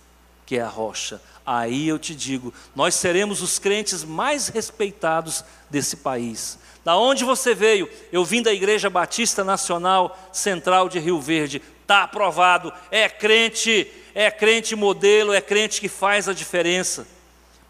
que 0.45 0.57
é 0.57 0.61
a 0.61 0.67
rocha, 0.67 1.21
aí 1.45 1.87
eu 1.87 1.99
te 1.99 2.15
digo, 2.15 2.53
nós 2.75 2.95
seremos 2.95 3.41
os 3.41 3.59
crentes 3.59 4.03
mais 4.03 4.47
respeitados 4.47 5.43
desse 5.69 5.97
país. 5.97 6.57
Da 6.83 6.97
onde 6.97 7.23
você 7.23 7.55
veio? 7.55 7.89
Eu 8.11 8.25
vim 8.25 8.41
da 8.41 8.51
Igreja 8.51 8.89
Batista 8.89 9.43
Nacional 9.43 10.17
Central 10.33 10.89
de 10.89 10.99
Rio 10.99 11.19
Verde. 11.19 11.61
Está 11.81 12.03
aprovado. 12.03 12.73
É 12.91 13.07
crente, 13.07 13.89
é 14.13 14.29
crente 14.29 14.75
modelo, 14.75 15.33
é 15.33 15.39
crente 15.39 15.79
que 15.79 15.87
faz 15.87 16.27
a 16.27 16.33
diferença. 16.33 17.07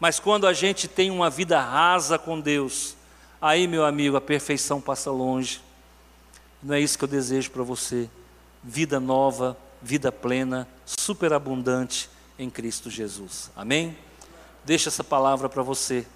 Mas 0.00 0.18
quando 0.18 0.46
a 0.46 0.52
gente 0.52 0.88
tem 0.88 1.12
uma 1.12 1.30
vida 1.30 1.60
rasa 1.60 2.18
com 2.18 2.40
Deus, 2.40 2.96
aí, 3.40 3.68
meu 3.68 3.84
amigo, 3.84 4.16
a 4.16 4.20
perfeição 4.20 4.80
passa 4.80 5.12
longe. 5.12 5.60
Não 6.60 6.74
é 6.74 6.80
isso 6.80 6.98
que 6.98 7.04
eu 7.04 7.08
desejo 7.08 7.52
para 7.52 7.62
você. 7.62 8.10
Vida 8.62 8.98
nova, 8.98 9.56
vida 9.80 10.10
plena, 10.10 10.66
superabundante 10.84 12.10
em 12.38 12.50
Cristo 12.50 12.90
Jesus. 12.90 13.50
Amém? 13.54 13.96
Deixa 14.64 14.88
essa 14.88 15.04
palavra 15.04 15.48
para 15.48 15.62
você. 15.62 16.06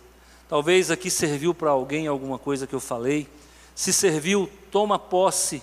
Talvez 0.48 0.90
aqui 0.90 1.10
serviu 1.10 1.54
para 1.54 1.70
alguém 1.70 2.06
alguma 2.06 2.38
coisa 2.38 2.66
que 2.66 2.74
eu 2.74 2.80
falei. 2.80 3.28
Se 3.74 3.92
serviu, 3.92 4.50
toma 4.70 4.98
posse 4.98 5.62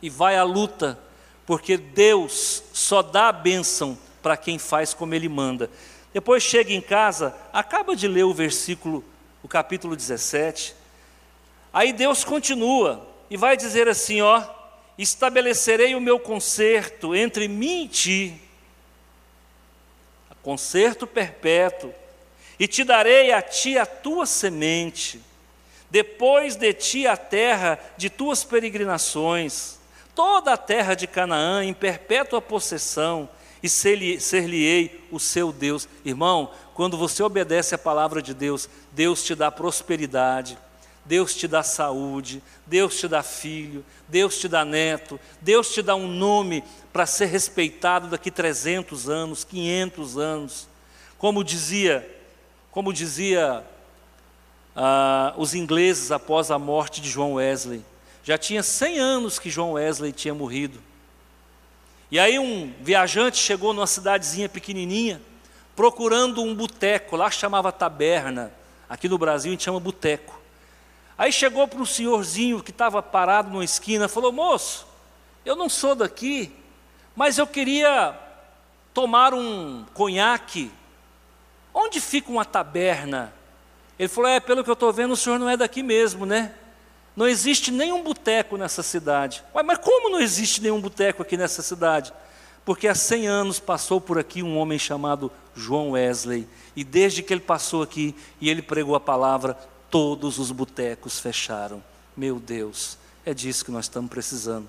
e 0.00 0.08
vai 0.08 0.36
à 0.36 0.44
luta, 0.44 0.98
porque 1.44 1.76
Deus 1.76 2.62
só 2.72 3.02
dá 3.02 3.28
a 3.28 3.32
bênção 3.32 3.98
para 4.22 4.36
quem 4.36 4.58
faz 4.58 4.94
como 4.94 5.14
Ele 5.14 5.28
manda. 5.28 5.68
Depois 6.12 6.42
chega 6.42 6.72
em 6.72 6.80
casa, 6.80 7.36
acaba 7.52 7.94
de 7.94 8.08
ler 8.08 8.24
o 8.24 8.34
versículo, 8.34 9.04
o 9.42 9.48
capítulo 9.48 9.94
17. 9.94 10.74
Aí 11.72 11.92
Deus 11.92 12.24
continua 12.24 13.06
e 13.28 13.36
vai 13.36 13.56
dizer 13.56 13.88
assim: 13.88 14.20
ó, 14.20 14.42
estabelecerei 14.96 15.94
o 15.94 16.00
meu 16.00 16.18
conserto 16.18 17.14
entre 17.14 17.46
mim 17.48 17.84
e 17.84 17.88
ti 17.88 18.49
conserto 20.42 21.06
perpétuo, 21.06 21.92
e 22.58 22.66
te 22.68 22.84
darei 22.84 23.32
a 23.32 23.40
ti 23.40 23.78
a 23.78 23.86
tua 23.86 24.26
semente, 24.26 25.20
depois 25.90 26.56
de 26.56 26.72
ti 26.72 27.06
a 27.06 27.16
terra 27.16 27.78
de 27.96 28.10
tuas 28.10 28.44
peregrinações, 28.44 29.78
toda 30.14 30.52
a 30.52 30.56
terra 30.56 30.94
de 30.94 31.06
Canaã 31.06 31.64
em 31.64 31.72
perpétua 31.72 32.40
possessão, 32.40 33.28
e 33.62 33.68
ser-lhe-ei 33.68 35.06
o 35.10 35.20
seu 35.20 35.52
Deus. 35.52 35.86
Irmão, 36.04 36.50
quando 36.74 36.96
você 36.96 37.22
obedece 37.22 37.74
a 37.74 37.78
palavra 37.78 38.22
de 38.22 38.32
Deus, 38.32 38.68
Deus 38.92 39.22
te 39.22 39.34
dá 39.34 39.50
prosperidade, 39.50 40.56
Deus 41.10 41.34
te 41.34 41.48
dá 41.48 41.60
saúde, 41.64 42.40
Deus 42.64 42.94
te 42.96 43.08
dá 43.08 43.20
filho, 43.20 43.84
Deus 44.06 44.38
te 44.38 44.46
dá 44.46 44.64
neto, 44.64 45.18
Deus 45.40 45.74
te 45.74 45.82
dá 45.82 45.96
um 45.96 46.06
nome 46.06 46.62
para 46.92 47.04
ser 47.04 47.26
respeitado 47.26 48.06
daqui 48.06 48.30
300 48.30 49.08
anos, 49.08 49.42
500 49.42 50.16
anos. 50.16 50.68
como 51.18 51.42
dizia, 51.42 52.08
como 52.70 52.92
dizia 52.92 53.66
ah, 54.76 55.34
os 55.36 55.52
ingleses 55.52 56.12
após 56.12 56.48
a 56.48 56.60
morte 56.60 57.00
de 57.00 57.10
João 57.10 57.34
Wesley. 57.34 57.84
Já 58.22 58.38
tinha 58.38 58.62
100 58.62 59.00
anos 59.00 59.40
que 59.40 59.50
João 59.50 59.72
Wesley 59.72 60.12
tinha 60.12 60.32
morrido. 60.32 60.78
E 62.08 62.20
aí 62.20 62.38
um 62.38 62.72
viajante 62.80 63.36
chegou 63.36 63.72
numa 63.72 63.88
cidadezinha 63.88 64.48
pequenininha, 64.48 65.20
procurando 65.74 66.40
um 66.40 66.54
boteco, 66.54 67.16
lá 67.16 67.32
chamava 67.32 67.72
taberna, 67.72 68.52
aqui 68.88 69.08
no 69.08 69.18
Brasil 69.18 69.50
a 69.50 69.54
gente 69.54 69.64
chama 69.64 69.80
boteco. 69.80 70.39
Aí 71.20 71.30
chegou 71.30 71.68
para 71.68 71.78
um 71.78 71.84
senhorzinho 71.84 72.62
que 72.62 72.70
estava 72.70 73.02
parado 73.02 73.50
numa 73.50 73.62
esquina, 73.62 74.08
falou: 74.08 74.32
Moço, 74.32 74.86
eu 75.44 75.54
não 75.54 75.68
sou 75.68 75.94
daqui, 75.94 76.50
mas 77.14 77.36
eu 77.36 77.46
queria 77.46 78.18
tomar 78.94 79.34
um 79.34 79.84
conhaque. 79.92 80.70
Onde 81.74 82.00
fica 82.00 82.30
uma 82.30 82.42
taberna? 82.42 83.34
Ele 83.98 84.08
falou: 84.08 84.30
É, 84.30 84.40
pelo 84.40 84.64
que 84.64 84.70
eu 84.70 84.72
estou 84.72 84.90
vendo, 84.94 85.12
o 85.12 85.16
senhor 85.16 85.38
não 85.38 85.46
é 85.46 85.58
daqui 85.58 85.82
mesmo, 85.82 86.24
né? 86.24 86.54
Não 87.14 87.28
existe 87.28 87.70
nenhum 87.70 88.02
boteco 88.02 88.56
nessa 88.56 88.82
cidade. 88.82 89.44
Ué, 89.54 89.62
mas 89.62 89.76
como 89.76 90.08
não 90.08 90.20
existe 90.20 90.62
nenhum 90.62 90.80
boteco 90.80 91.20
aqui 91.20 91.36
nessa 91.36 91.60
cidade? 91.60 92.14
Porque 92.64 92.88
há 92.88 92.94
100 92.94 93.26
anos 93.26 93.60
passou 93.60 94.00
por 94.00 94.18
aqui 94.18 94.42
um 94.42 94.56
homem 94.56 94.78
chamado 94.78 95.30
João 95.54 95.90
Wesley. 95.90 96.48
E 96.74 96.82
desde 96.82 97.22
que 97.22 97.30
ele 97.30 97.42
passou 97.42 97.82
aqui 97.82 98.16
e 98.40 98.48
ele 98.48 98.62
pregou 98.62 98.94
a 98.94 99.00
palavra, 99.00 99.54
todos 99.90 100.38
os 100.38 100.50
botecos 100.52 101.18
fecharam. 101.18 101.82
Meu 102.16 102.38
Deus, 102.38 102.96
é 103.24 103.34
disso 103.34 103.64
que 103.64 103.70
nós 103.70 103.86
estamos 103.86 104.10
precisando. 104.10 104.68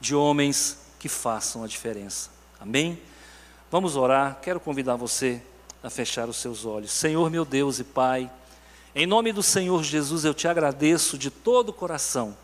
De 0.00 0.14
homens 0.14 0.78
que 0.98 1.08
façam 1.08 1.62
a 1.62 1.66
diferença. 1.66 2.30
Amém? 2.60 3.00
Vamos 3.70 3.96
orar. 3.96 4.38
Quero 4.42 4.58
convidar 4.58 4.96
você 4.96 5.40
a 5.82 5.88
fechar 5.88 6.28
os 6.28 6.36
seus 6.36 6.64
olhos. 6.64 6.90
Senhor, 6.90 7.30
meu 7.30 7.44
Deus 7.44 7.78
e 7.78 7.84
Pai, 7.84 8.30
em 8.94 9.06
nome 9.06 9.32
do 9.32 9.42
Senhor 9.42 9.82
Jesus, 9.82 10.24
eu 10.24 10.34
te 10.34 10.48
agradeço 10.48 11.16
de 11.16 11.30
todo 11.30 11.70
o 11.70 11.72
coração 11.72 12.36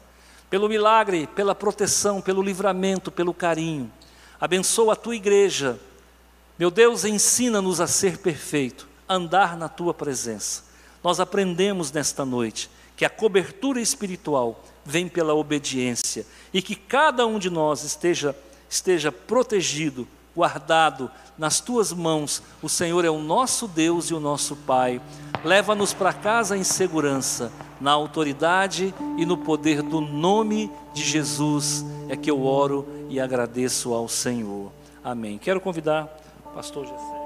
pelo 0.48 0.68
milagre, 0.68 1.28
pela 1.28 1.54
proteção, 1.54 2.20
pelo 2.20 2.42
livramento, 2.42 3.10
pelo 3.10 3.32
carinho. 3.32 3.90
Abençoa 4.40 4.94
a 4.94 4.96
tua 4.96 5.14
igreja. 5.14 5.78
Meu 6.58 6.70
Deus, 6.70 7.04
ensina-nos 7.04 7.80
a 7.80 7.86
ser 7.86 8.18
perfeito, 8.18 8.88
andar 9.08 9.56
na 9.56 9.68
tua 9.68 9.94
presença 9.94 10.69
nós 11.02 11.20
aprendemos 11.20 11.90
nesta 11.92 12.24
noite 12.24 12.70
que 12.96 13.04
a 13.04 13.10
cobertura 13.10 13.80
espiritual 13.80 14.62
vem 14.84 15.08
pela 15.08 15.34
obediência 15.34 16.26
e 16.52 16.60
que 16.60 16.74
cada 16.74 17.26
um 17.26 17.38
de 17.38 17.48
nós 17.48 17.82
esteja, 17.82 18.36
esteja 18.68 19.10
protegido, 19.10 20.06
guardado 20.34 21.10
nas 21.38 21.60
tuas 21.60 21.92
mãos. 21.92 22.42
O 22.62 22.68
Senhor 22.68 23.04
é 23.04 23.10
o 23.10 23.18
nosso 23.18 23.66
Deus 23.66 24.10
e 24.10 24.14
o 24.14 24.20
nosso 24.20 24.54
Pai. 24.54 25.00
Leva-nos 25.42 25.94
para 25.94 26.12
casa 26.12 26.56
em 26.56 26.62
segurança, 26.62 27.50
na 27.80 27.92
autoridade 27.92 28.94
e 29.16 29.24
no 29.24 29.38
poder 29.38 29.80
do 29.80 30.00
nome 30.00 30.70
de 30.92 31.02
Jesus. 31.02 31.84
É 32.08 32.16
que 32.16 32.30
eu 32.30 32.44
oro 32.44 32.86
e 33.08 33.18
agradeço 33.18 33.94
ao 33.94 34.08
Senhor. 34.08 34.70
Amém. 35.02 35.38
Quero 35.38 35.60
convidar 35.60 36.08
o 36.44 36.50
pastor 36.50 36.84
Jessé. 36.84 37.19